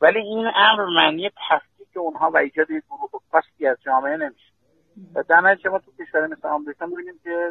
ولی 0.00 0.18
این 0.18 0.46
امر 0.54 0.84
معنی 0.84 1.30
تفکیک 1.50 1.96
اونها 1.96 2.30
و 2.30 2.36
ایجاد 2.36 2.70
یک 2.70 2.84
گروه 2.84 3.22
خاصی 3.32 3.66
از 3.66 3.76
جامعه 3.82 4.16
نمیشه. 4.16 4.52
و 5.14 5.22
در 5.22 5.40
ما 5.40 5.54
تو 5.78 6.04
کشور 6.04 6.26
مثل 6.26 6.48
آمریکا 6.48 6.86
می‌بینیم 6.86 7.20
که 7.24 7.50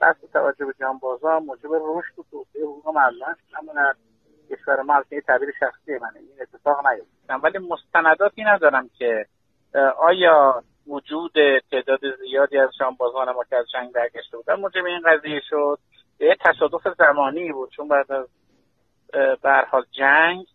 بحث 0.00 0.16
توجه 0.32 0.64
به 0.64 0.72
جانبازا 0.80 1.40
موجب 1.40 1.68
رشد 1.72 2.18
و 2.18 2.24
توسعه 2.30 2.62
حقوق 2.62 2.94
مردان 2.94 3.36
اما 3.58 3.72
در 3.72 3.94
کشور 4.50 4.82
ما 4.82 5.04
یه 5.10 5.20
تعبیر 5.20 5.48
شخصی 5.60 5.92
منه. 5.92 6.18
این 6.18 6.28
اتفاق 6.40 6.86
نیفتاد. 6.86 7.44
ولی 7.44 7.58
مستنداتی 7.58 8.44
ندارم 8.44 8.90
که 8.98 9.26
آیا 9.98 10.62
وجود 10.86 11.32
تعداد 11.70 12.00
زیادی 12.18 12.58
از 12.58 12.70
جانبازان 12.78 13.32
ما 13.32 13.44
که 13.44 13.56
از 13.56 13.66
جنگ 13.72 13.92
برگشته 13.92 14.36
بودن 14.36 14.54
موجب 14.54 14.84
این 14.84 15.00
قضیه 15.06 15.40
شد؟ 15.50 15.78
یه 16.20 16.36
تصادف 16.40 16.88
زمانی 16.98 17.52
بود 17.52 17.70
چون 17.70 17.88
بعد 17.88 18.12
از 18.12 18.26
به 19.42 19.64
جنگ 19.92 20.46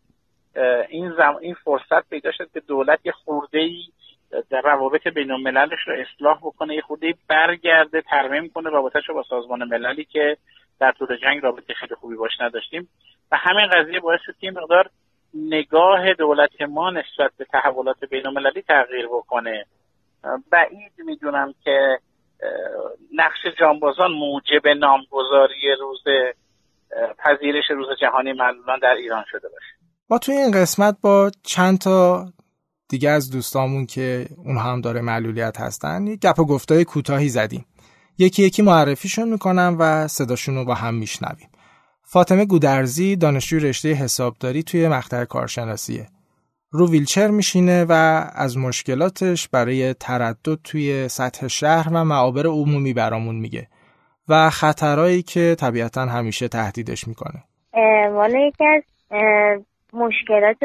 این 0.90 1.12
زم... 1.18 1.36
این 1.42 1.54
فرصت 1.54 2.10
پیدا 2.10 2.32
شد 2.32 2.52
که 2.54 2.60
دولت 2.60 3.00
یه 3.06 3.12
خورده 3.12 3.60
ای 3.60 3.84
در 4.50 4.62
روابط 4.62 5.08
بین 5.08 5.32
المللش 5.32 5.80
رو 5.88 5.94
اصلاح 5.94 6.38
بکنه 6.38 6.76
یه 6.76 6.82
خورده 6.82 7.14
برگرده 7.28 8.02
ترمیم 8.02 8.50
کنه 8.50 8.70
رابطهش 8.70 9.10
رو 9.10 9.16
با 9.16 9.24
سازمان 9.24 9.64
مللی 9.64 10.06
که 10.06 10.38
در 10.80 10.92
طول 10.92 11.18
جنگ 11.18 11.44
رابطه 11.44 11.74
خیلی 11.74 11.96
خوبی 11.96 12.16
باش 12.16 12.32
نداشتیم. 12.40 12.90
و 13.32 13.38
همین 13.38 13.68
قضیه 13.68 14.00
باعث 14.00 14.20
شد 14.26 14.36
که 14.40 14.52
مقدار 14.52 14.90
نگاه 15.34 16.14
دولت 16.14 16.62
ما 16.70 16.90
نسبت 16.90 17.32
به 17.38 17.46
تحولات 17.46 18.06
بین 18.10 18.28
المللی 18.28 18.62
تغییر 18.62 19.08
بکنه. 19.08 19.66
بعید 20.52 20.92
می‌دونم 20.98 21.54
که 21.64 22.00
نقش 23.16 23.60
جانبازان 23.60 24.12
موجب 24.12 24.68
نامگذاری 24.68 25.76
روز 25.80 26.04
پذیرش 27.18 27.66
روز 27.70 27.88
جهانی 28.02 28.34
معلولان 28.34 28.80
در 28.82 28.94
ایران 28.94 29.24
شده 29.32 29.50
باشه. 29.50 29.76
ما 30.10 30.18
توی 30.18 30.36
این 30.36 30.52
قسمت 30.52 30.98
با 31.02 31.32
چند 31.44 31.78
تا 31.78 32.26
دیگه 32.90 33.10
از 33.10 33.32
دوستامون 33.32 33.86
که 33.86 34.26
اون 34.46 34.58
هم 34.58 34.82
داره 34.82 35.02
معلولیت 35.02 35.60
هستن 35.60 36.08
یه 36.08 36.16
گپ 36.16 36.40
و 36.40 36.46
گفتای 36.46 36.86
کوتاهی 36.86 37.30
زدیم. 37.30 37.66
یکی 38.18 38.44
یکی 38.44 38.62
معرفیشون 38.62 39.30
می‌کنم 39.30 39.78
و 39.80 40.08
صداشون 40.08 40.56
رو 40.56 40.66
با 40.66 40.74
هم 40.74 40.94
میشنویم. 40.94 41.50
فاطمه 42.14 42.46
گودرزی 42.46 43.16
دانشجوی 43.16 43.60
رشته 43.60 43.90
حسابداری 43.94 44.64
توی 44.64 44.88
مقطع 44.88 45.26
کارشناسیه. 45.26 46.06
رو 46.72 46.92
ویلچر 46.92 47.28
میشینه 47.28 47.86
و 47.90 47.92
از 48.36 48.58
مشکلاتش 48.58 49.48
برای 49.48 49.94
تردد 49.94 50.60
توی 50.64 51.08
سطح 51.08 51.48
شهر 51.48 51.90
و 51.94 52.04
معابر 52.04 52.48
عمومی 52.48 52.94
برامون 52.94 53.36
میگه 53.36 53.68
و 54.30 54.50
خطرهایی 54.50 55.22
که 55.24 55.56
طبیعتا 55.60 56.02
همیشه 56.02 56.48
تهدیدش 56.48 57.08
می‌کنه. 57.08 57.44
والا 58.12 58.40
یکی 58.40 58.66
از 58.66 58.84
مشکلات 59.94 60.58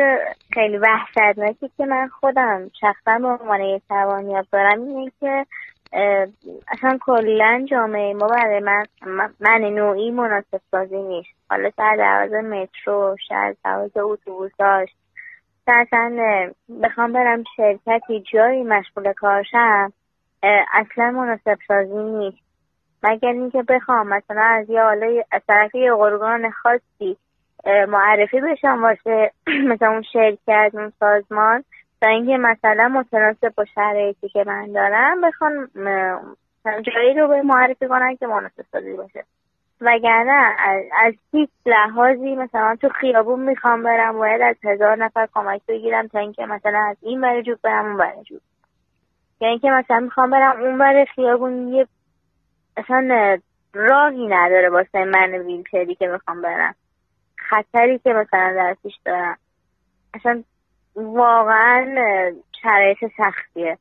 خیلی 0.55 0.79
وحشتناکی 0.79 1.71
که 1.77 1.87
من 1.87 2.09
خودم 2.21 2.71
شخصا 2.81 3.19
به 3.19 3.29
عنوان 3.29 3.81
توانیاب 3.89 4.47
دارم 4.53 4.81
اینه 4.83 5.13
که 5.21 5.47
اصلا 6.73 6.99
کلا 7.01 7.67
جامعه 7.71 8.15
ما 8.15 8.27
برای 8.27 8.61
من 8.61 8.85
من 9.41 9.61
نوعی 9.61 10.11
مناسب 10.11 10.61
سازی 10.71 11.03
نیست. 11.03 11.29
حالا 11.51 11.71
سر 11.77 11.97
دواز 11.97 12.45
مترو 12.45 13.17
شاید 13.29 13.57
دواز 13.65 13.97
اتوبوساش 13.97 14.89
اصلا 15.69 16.17
بخوام 16.83 17.13
برم 17.13 17.45
شرکتی 17.57 18.21
جایی 18.33 18.63
مشغول 18.63 19.13
کارشم 19.13 19.93
اصلا 20.73 21.11
مناسب 21.11 21.59
سازی 21.69 21.99
نیست. 21.99 22.39
مگر 23.03 23.29
اینکه 23.29 23.63
بخوام 23.63 24.09
مثلا 24.09 24.43
از 24.43 24.71
یه 24.71 24.83
حالا 24.83 25.23
طرف 25.49 25.75
یه 25.75 25.95
ارگان 25.95 26.51
خاصی 26.51 27.17
معرفی 27.89 28.41
بشم 28.41 28.83
واسه 28.83 29.33
مثلا 29.71 29.89
اون 29.89 30.03
شرکت 30.13 30.71
اون 30.75 30.93
سازمان. 31.01 31.65
تا 32.01 32.09
اینکه 32.09 32.37
مثلا 32.37 32.89
متناسب 32.89 33.55
با 33.55 33.65
شرایطی 33.65 34.29
که 34.29 34.45
من 34.47 34.73
دارم 34.73 35.21
بخوان 35.21 35.69
جایی 36.65 37.15
رو 37.15 37.29
به 37.29 37.43
معرفی 37.43 37.89
کنن 37.89 38.17
که 38.17 38.27
مناسب 38.27 38.65
سازی 38.73 38.93
باشه. 38.93 39.25
وگرنه 39.81 40.55
از, 40.59 40.83
از 41.05 41.15
هیچ 41.33 41.51
لحاظی 41.67 42.35
مثلا 42.37 42.77
تو 42.81 42.89
خیابون 42.89 43.41
می‌خوام 43.41 43.83
برم 43.83 44.19
باید 44.19 44.43
از 44.43 44.57
هزار 44.65 44.97
نفر 44.97 45.29
کمک 45.35 45.61
بگیرم 45.69 46.07
تا 46.07 46.19
اینکه 46.19 46.47
مثلا 46.47 46.79
از 46.91 46.97
این 47.01 47.21
بره 47.21 47.43
جوب 47.43 47.59
برم 47.63 47.87
اون 47.87 47.97
بره 47.97 48.23
جوب. 48.23 48.41
یا 49.41 49.49
اینکه 49.49 49.71
مثلا 49.71 50.01
می‌خوام 50.01 50.31
برم 50.31 50.63
اون 50.63 50.79
بره 50.79 51.05
خیابون 51.05 51.69
یه 51.69 51.87
اصلا 52.77 53.39
راهی 53.75 54.27
نداره 54.27 54.69
واسه 54.69 55.05
من 55.05 55.35
ویلچری 55.35 55.95
که 55.95 56.07
می‌خوام 56.07 56.43
برم. 56.43 56.75
خطری 57.39 57.99
که 57.99 58.13
مثلا 58.13 58.53
در 58.55 58.77
پیش 58.83 58.95
دارم. 59.05 59.39
اصلا 60.15 60.43
واقعا 60.97 61.95
شرایط 62.63 62.99
سختیه. 63.17 63.79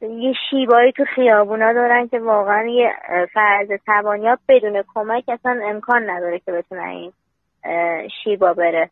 یه 0.00 0.32
شیبایی 0.50 0.92
تو 0.92 1.04
خیابونا 1.04 1.72
دارن 1.72 2.08
که 2.08 2.18
واقعا 2.18 2.66
یه 2.66 2.92
فرض 3.34 3.68
توانیاب 3.86 4.38
بدون 4.48 4.84
کمک 4.94 5.24
اصلا 5.28 5.60
امکان 5.64 6.10
نداره 6.10 6.38
که 6.38 6.52
بتونه 6.52 6.82
این 6.82 7.12
شیبا 8.24 8.52
بره. 8.52 8.90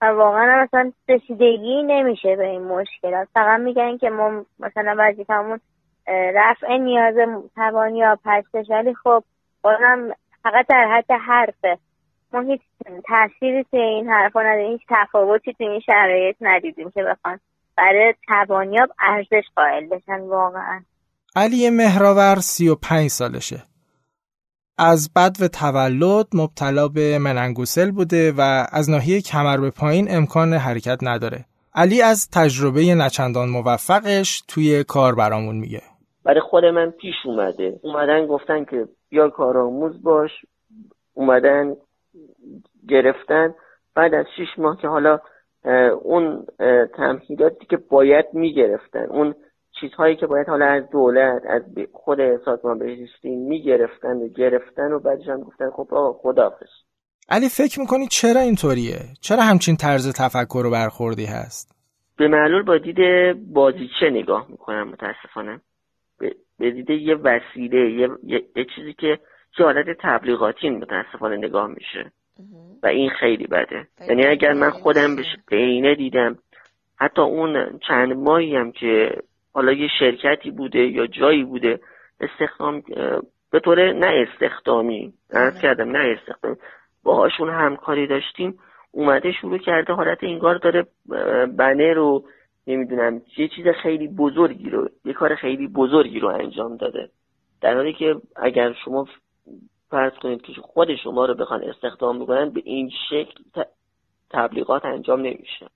و 0.00 0.04
واقعا 0.06 0.62
مثلا 0.64 0.92
رسیدگی 1.08 1.82
نمیشه 1.82 2.36
به 2.36 2.46
این 2.46 2.62
مشکلات. 2.62 3.28
فقط 3.34 3.60
میگن 3.60 3.98
که 3.98 4.10
ما 4.10 4.44
مثلا 4.60 4.94
وظیفمون 4.98 5.60
رفع 6.34 6.76
نیاز 6.76 7.14
توانیاب 7.54 8.18
هستش 8.24 8.70
ولی 8.70 8.94
خب 8.94 9.24
بازم 9.62 10.10
فقط 10.42 10.66
در 10.68 10.88
حد 10.96 11.12
حرفه. 11.20 11.78
ما 12.32 12.40
هیچ 12.40 12.60
تأثیری 13.06 13.64
توی 13.70 13.80
این 13.80 14.08
حرفا 14.08 14.40
نداریم 14.42 14.72
هیچ 14.72 14.80
تفاوتی 14.88 15.52
توی 15.52 15.68
این 15.68 15.80
شرایط 15.80 16.36
ندیدیم 16.40 16.90
که 16.90 17.02
بخوان 17.02 17.40
برای 17.76 18.14
توانیاب 18.28 18.88
ارزش 19.00 19.44
قائل 19.56 19.86
بشن 19.86 20.20
واقعا. 20.20 20.82
علی 21.36 21.70
مهراور 21.70 22.36
سی 22.40 22.68
و 22.68 22.74
پنج 22.74 23.08
سالشه. 23.08 23.62
از 24.78 25.12
بد 25.16 25.36
و 25.40 25.48
تولد 25.48 26.26
مبتلا 26.34 26.88
به 26.88 27.18
مننگوسل 27.18 27.90
بوده 27.90 28.32
و 28.32 28.66
از 28.72 28.90
ناحیه 28.90 29.20
کمر 29.20 29.56
به 29.56 29.70
پایین 29.70 30.06
امکان 30.10 30.52
حرکت 30.52 30.98
نداره. 31.02 31.44
علی 31.74 32.02
از 32.02 32.30
تجربه 32.30 32.94
نچندان 32.94 33.48
موفقش 33.48 34.42
توی 34.48 34.84
کار 34.84 35.14
برامون 35.14 35.56
میگه. 35.56 35.82
برای 36.24 36.40
خود 36.40 36.64
من 36.64 36.90
پیش 36.90 37.14
اومده. 37.24 37.80
اومدن 37.82 38.26
گفتن 38.26 38.64
که 38.64 38.88
یا 39.10 39.28
کارآموز 39.28 40.02
باش. 40.02 40.30
اومدن 41.14 41.74
گرفتن 42.88 43.54
بعد 43.94 44.14
از 44.14 44.26
شیش 44.36 44.48
ماه 44.58 44.78
که 44.80 44.88
حالا 44.88 45.20
اون 46.02 46.46
تمهیداتی 46.96 47.66
که 47.66 47.76
باید 47.76 48.26
می‌گرفتن 48.32 49.06
اون 49.10 49.34
چیزهایی 49.80 50.16
که 50.16 50.26
باید 50.26 50.48
حالا 50.48 50.66
از 50.66 50.90
دولت 50.90 51.42
از 51.46 51.62
خود 51.92 52.18
سازمان 52.44 52.78
بهزیستی 52.78 53.36
می‌گرفتن 53.36 54.16
و 54.16 54.28
گرفتن 54.28 54.92
و 54.92 54.98
بعدش 54.98 55.28
هم 55.28 55.40
گفتن 55.40 55.70
خب 55.70 55.88
آقا 55.94 56.12
خداحافظ 56.12 56.68
علی 57.28 57.48
فکر 57.48 57.80
می‌کنی 57.80 58.06
چرا 58.06 58.40
اینطوریه؟ 58.40 58.98
چرا 59.20 59.42
همچین 59.42 59.76
طرز 59.76 60.12
تفکر 60.12 60.66
و 60.66 60.70
برخوردی 60.70 61.26
هست؟ 61.26 61.74
به 62.18 62.28
معلول 62.28 62.62
با 62.62 62.78
دید 62.78 62.96
بازیچه 63.52 64.10
نگاه 64.10 64.46
می‌کنم 64.50 64.88
متاسفانه 64.88 65.60
به 66.58 66.70
دید 66.70 66.90
یه 66.90 67.14
وسیله 67.14 67.90
یه, 67.90 68.08
یه،, 68.56 68.66
چیزی 68.76 68.92
که 68.92 69.18
که 69.58 69.64
حالت 69.64 69.86
تبلیغاتی 70.00 70.70
متاسفانه 70.70 71.36
نگاه 71.36 71.66
میشه. 71.66 72.12
و 72.82 72.86
این 72.86 73.10
خیلی 73.10 73.46
بده. 73.46 73.86
یعنی 74.08 74.26
اگر 74.26 74.52
من 74.52 74.70
خودم 74.70 75.16
به 75.50 75.56
اینه 75.56 75.94
دیدم 75.94 76.38
حتی 76.96 77.22
اون 77.22 77.78
چند 77.88 78.12
ماهی 78.12 78.56
هم 78.56 78.72
که 78.72 79.16
حالا 79.54 79.72
یه 79.72 79.88
شرکتی 79.98 80.50
بوده 80.50 80.78
یا 80.78 81.06
جایی 81.06 81.44
بوده 81.44 81.80
استخدام 82.20 82.82
به 83.50 83.60
طور 83.60 83.92
نه 83.92 84.26
استخدامی 84.28 85.12
ارز 85.30 85.60
کردم 85.62 85.90
نه 85.90 86.16
استخدامی 86.18 86.56
باهاشون 87.02 87.50
همکاری 87.50 88.06
داشتیم 88.06 88.58
اومده 88.90 89.32
شروع 89.32 89.58
کرده 89.58 89.92
حالت 89.92 90.18
انگار 90.22 90.58
داره 90.58 90.86
بنر 91.58 91.94
رو 91.94 92.24
نمی‌دونم 92.66 93.20
یه 93.36 93.48
چیز 93.48 93.66
خیلی 93.82 94.08
بزرگی 94.08 94.70
رو 94.70 94.88
یه 95.04 95.12
کار 95.12 95.34
خیلی 95.34 95.68
بزرگی 95.68 96.20
رو 96.20 96.28
انجام 96.28 96.76
داده. 96.76 97.08
در 97.60 97.74
حالی 97.74 97.92
که 97.92 98.16
اگر 98.36 98.72
شما 98.84 99.06
فرض 99.90 100.12
کنید 100.22 100.42
که 100.42 100.52
خود 100.62 100.88
شما 101.04 101.24
رو 101.24 101.34
بخوان 101.34 101.60
استخدام 101.62 102.18
بکنن 102.18 102.50
به 102.50 102.62
این 102.64 102.90
شکل 103.10 103.62
تبلیغات 104.30 104.84
انجام 104.84 105.20
نمیشه. 105.20 105.66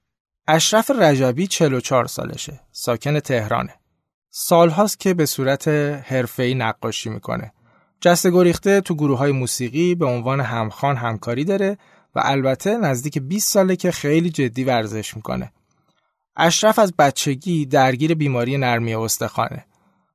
اشرف 0.49 0.91
رجبی 0.91 1.47
44 1.47 2.05
سالشه 2.05 2.61
ساکن 2.71 3.21
تهرانه. 3.21 3.75
سالهاست 4.31 5.01
که 5.01 5.15
به 5.15 5.27
صورت 5.27 5.69
حرفه‌ای 6.09 6.55
نقاشی 6.55 7.11
می‌کنه. 7.11 7.53
جسته 8.01 8.31
گریخته 8.31 8.81
تو 8.81 8.95
گروه 8.95 9.19
های 9.19 9.33
موسیقی 9.33 9.95
به 9.95 10.07
عنوان 10.07 10.41
همخان 10.41 10.97
همکاری 10.97 11.45
داره 11.45 11.79
و 12.15 12.21
البته 12.25 12.77
نزدیک 12.77 13.19
20 13.19 13.53
ساله 13.53 13.77
که 13.77 13.91
خیلی 13.91 14.31
جدی 14.31 14.65
ورزش 14.65 15.17
می‌کنه. 15.17 15.53
اشرف 16.37 16.79
از 16.79 16.97
بچگی 16.97 17.67
درگیر 17.67 18.15
بیماری 18.15 18.59
نرمی 18.59 18.95
استخوانه. 18.95 19.65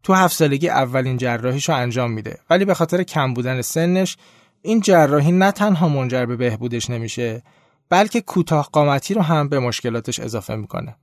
تو 0.08 0.14
هفت 0.14 0.34
سالگی 0.34 0.70
اولین 0.70 1.18
جراحیشو 1.18 1.74
انجام 1.74 2.12
میده. 2.12 2.38
ولی 2.49 2.66
به 2.66 2.74
خاطر 2.74 3.03
کم 3.03 3.34
بودن 3.34 3.62
سنش 3.62 4.18
این 4.62 4.82
جراحی 4.82 5.32
نه 5.32 5.51
تنها 5.51 5.89
منجر 5.89 6.26
به 6.26 6.36
بهبودش 6.36 6.89
نمیشه 6.89 7.41
بلکه 7.89 8.22
کوتاه 8.22 8.70
قامتی 8.74 9.14
رو 9.14 9.22
هم 9.22 9.49
به 9.49 9.60
مشکلاتش 9.60 10.20
اضافه 10.20 10.55
می‌کنه. 10.55 10.95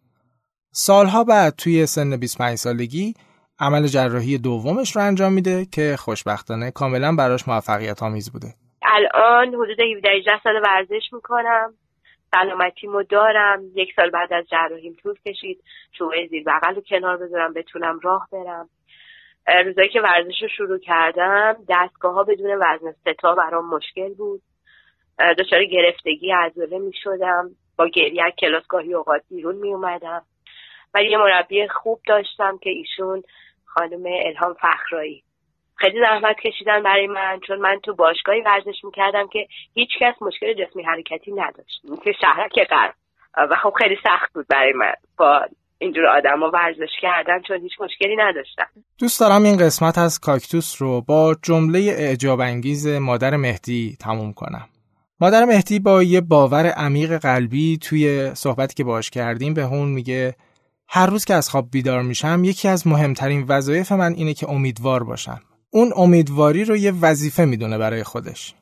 سالها 0.73 1.25
بعد 1.25 1.55
توی 1.57 1.87
سن 1.87 2.17
25 2.17 2.59
سالگی 2.59 3.15
عمل 3.59 3.87
جراحی 3.87 4.39
دومش 4.39 4.97
رو 4.97 5.03
انجام 5.03 5.33
میده 5.33 5.67
که 5.73 5.97
خوشبختانه 5.99 6.71
کاملا 6.71 7.17
براش 7.17 7.49
موفقیت 7.49 8.03
آمیز 8.03 8.33
بوده. 8.33 8.55
الان 8.83 9.49
حدود 9.49 9.81
17 9.97 10.11
سال 10.43 10.63
ورزش 10.65 11.13
می‌کنم. 11.13 11.75
سلامتیمو 12.35 13.03
دارم. 13.03 13.63
یک 13.75 13.89
سال 13.97 14.11
بعد 14.11 14.33
از 14.33 14.45
جراحیم 14.51 14.97
طول 15.03 15.15
کشید. 15.27 15.63
چوبه 15.99 16.27
زیر 16.31 16.45
بغل 16.47 16.81
کنار 16.91 17.17
بذارم 17.17 17.53
بتونم 17.53 18.01
راه 18.03 18.29
برم. 18.33 18.69
روزایی 19.47 19.89
که 19.89 20.01
ورزش 20.01 20.43
رو 20.43 20.49
شروع 20.49 20.79
کردم 20.79 21.57
دستگاه 21.69 22.15
ها 22.15 22.25
بدون 22.25 22.55
وزن 22.61 22.93
ستا 22.93 23.35
برام 23.35 23.69
مشکل 23.69 24.15
بود. 24.15 24.43
دچار 25.39 25.65
گرفتگی 25.65 26.33
عضله 26.33 26.79
می 26.79 26.93
شدم 27.03 27.51
با 27.79 27.89
گریه 27.89 28.31
کلاسگاهی 28.39 28.95
اوقات 28.95 29.23
بیرون 29.31 29.55
می 29.55 29.73
اومدم 29.73 30.23
ولی 30.95 31.11
یه 31.11 31.19
مربی 31.19 31.69
خوب 31.69 32.01
داشتم 32.07 32.59
که 32.59 32.71
ایشون 32.71 33.23
خانم 33.65 34.03
الهام 34.07 34.55
فخرایی. 34.55 35.23
خیلی 35.77 36.01
زحمت 36.01 36.37
کشیدن 36.37 36.83
برای 36.83 37.07
من 37.07 37.41
چون 37.47 37.59
من 37.59 37.81
تو 37.83 37.95
باشگاهی 37.95 38.41
ورزش 38.41 38.85
می‌کردم 38.85 39.29
که 39.29 39.47
هیچ 39.75 39.91
کس 40.01 40.15
مشکل 40.23 40.53
جسمی 40.53 40.83
حرکتی 40.83 41.33
نداشت. 41.33 41.83
که 42.05 42.13
شهرک 42.13 42.69
غرب 42.71 42.95
و 43.51 43.57
خب 43.57 43.75
خیلی 43.79 43.99
سخت 44.05 44.33
بود 44.33 44.47
برای 44.49 44.73
من. 44.73 44.95
با 45.19 45.47
اینجور 45.85 46.07
آدم 46.07 46.41
ها 46.41 46.51
ورزش 46.55 46.93
کردن 47.03 47.43
چون 47.49 47.61
هیچ 47.61 47.73
مشکلی 47.81 48.17
نداشتم 48.17 48.67
دوست 48.99 49.21
دارم 49.21 49.43
این 49.43 49.57
قسمت 49.57 49.99
از 49.99 50.21
کاکتوس 50.21 50.83
رو 50.83 51.01
با 51.01 51.37
جمله 51.43 51.79
اعجاب 51.79 52.41
انگیز 52.41 52.87
مادر 52.87 53.37
مهدی 53.37 53.97
تموم 54.01 54.33
کنم 54.33 54.69
مادر 55.21 55.45
مهدی 55.45 55.79
با 55.79 56.03
یه 56.03 56.21
باور 56.21 56.67
عمیق 56.67 57.19
قلبی 57.19 57.79
توی 57.79 58.35
صحبتی 58.35 58.75
که 58.75 58.85
باش 58.85 59.11
کردیم 59.11 59.55
به 59.55 59.63
هون 59.63 59.89
میگه 59.89 60.35
هر 60.89 61.07
روز 61.07 61.25
که 61.25 61.35
از 61.35 61.51
خواب 61.51 61.71
بیدار 61.71 62.03
میشم 62.03 62.43
یکی 62.45 62.69
از 62.69 62.87
مهمترین 62.87 63.45
وظایف 63.49 63.93
من 63.93 64.13
اینه 64.13 64.35
که 64.35 64.51
امیدوار 64.51 65.05
باشم. 65.05 65.41
اون 65.71 65.93
امیدواری 65.97 66.65
رو 66.65 66.77
یه 66.77 66.93
وظیفه 67.01 67.45
می‌دونه 67.45 67.79
برای 67.79 68.03
خودش. 68.03 68.55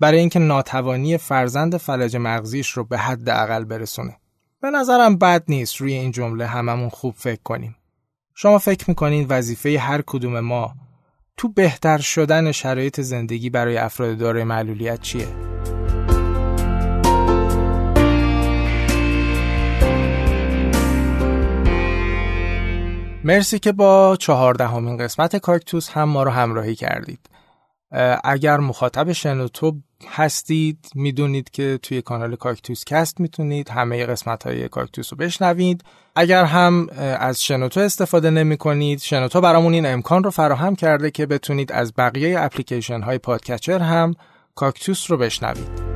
برای 0.00 0.18
اینکه 0.18 0.38
ناتوانی 0.38 1.16
فرزند 1.16 1.76
فلج 1.76 2.16
مغزیش 2.16 2.70
رو 2.70 2.84
به 2.84 2.98
حد 2.98 3.28
اقل 3.28 3.64
برسونه. 3.64 4.16
به 4.60 4.70
نظرم 4.70 5.16
بد 5.16 5.44
نیست 5.48 5.76
روی 5.76 5.92
این 5.92 6.10
جمله 6.10 6.46
هممون 6.46 6.88
خوب 6.88 7.14
فکر 7.16 7.42
کنیم. 7.44 7.76
شما 8.34 8.58
فکر 8.58 8.84
می‌کنین 8.88 9.26
وظیفه 9.28 9.78
هر 9.78 10.02
کدوم 10.06 10.40
ما 10.40 10.74
تو 11.36 11.48
بهتر 11.48 11.98
شدن 11.98 12.52
شرایط 12.52 13.00
زندگی 13.00 13.50
برای 13.50 13.76
افراد 13.76 14.18
دارای 14.18 14.44
معلولیت 14.44 15.00
چیه؟ 15.00 15.26
مرسی 23.24 23.58
که 23.58 23.72
با 23.72 24.16
چهاردهمین 24.20 24.96
قسمت 24.96 25.36
کاکتوس 25.36 25.90
هم 25.90 26.08
ما 26.08 26.22
رو 26.22 26.30
همراهی 26.30 26.74
کردید. 26.74 27.20
اگر 28.24 28.56
مخاطب 28.56 29.12
شنوتو 29.12 29.76
هستید 30.08 30.78
می‌دونید 30.94 31.50
که 31.50 31.78
توی 31.82 32.02
کانال 32.02 32.36
کاکتوس 32.36 32.84
کست 32.84 33.20
می‌تونید 33.20 33.68
همه 33.68 34.06
قسمت 34.06 34.46
های 34.46 34.68
کاکتوس 34.68 35.12
رو 35.12 35.18
بشنوید. 35.18 35.84
اگر 36.16 36.44
هم 36.44 36.88
از 37.18 37.42
شنوتو 37.42 37.80
استفاده 37.80 38.30
نمی 38.30 38.56
کنید 38.56 39.00
شنوتو 39.00 39.40
برامون 39.40 39.74
این 39.74 39.86
امکان 39.86 40.24
رو 40.24 40.30
فراهم 40.30 40.76
کرده 40.76 41.10
که 41.10 41.26
بتونید 41.26 41.72
از 41.72 41.92
بقیه 41.98 42.40
اپلیکیشن 42.40 43.00
های 43.00 43.18
پادکچر 43.18 43.78
هم 43.78 44.14
کاکتوس 44.54 45.10
رو 45.10 45.16
بشنوید. 45.16 45.87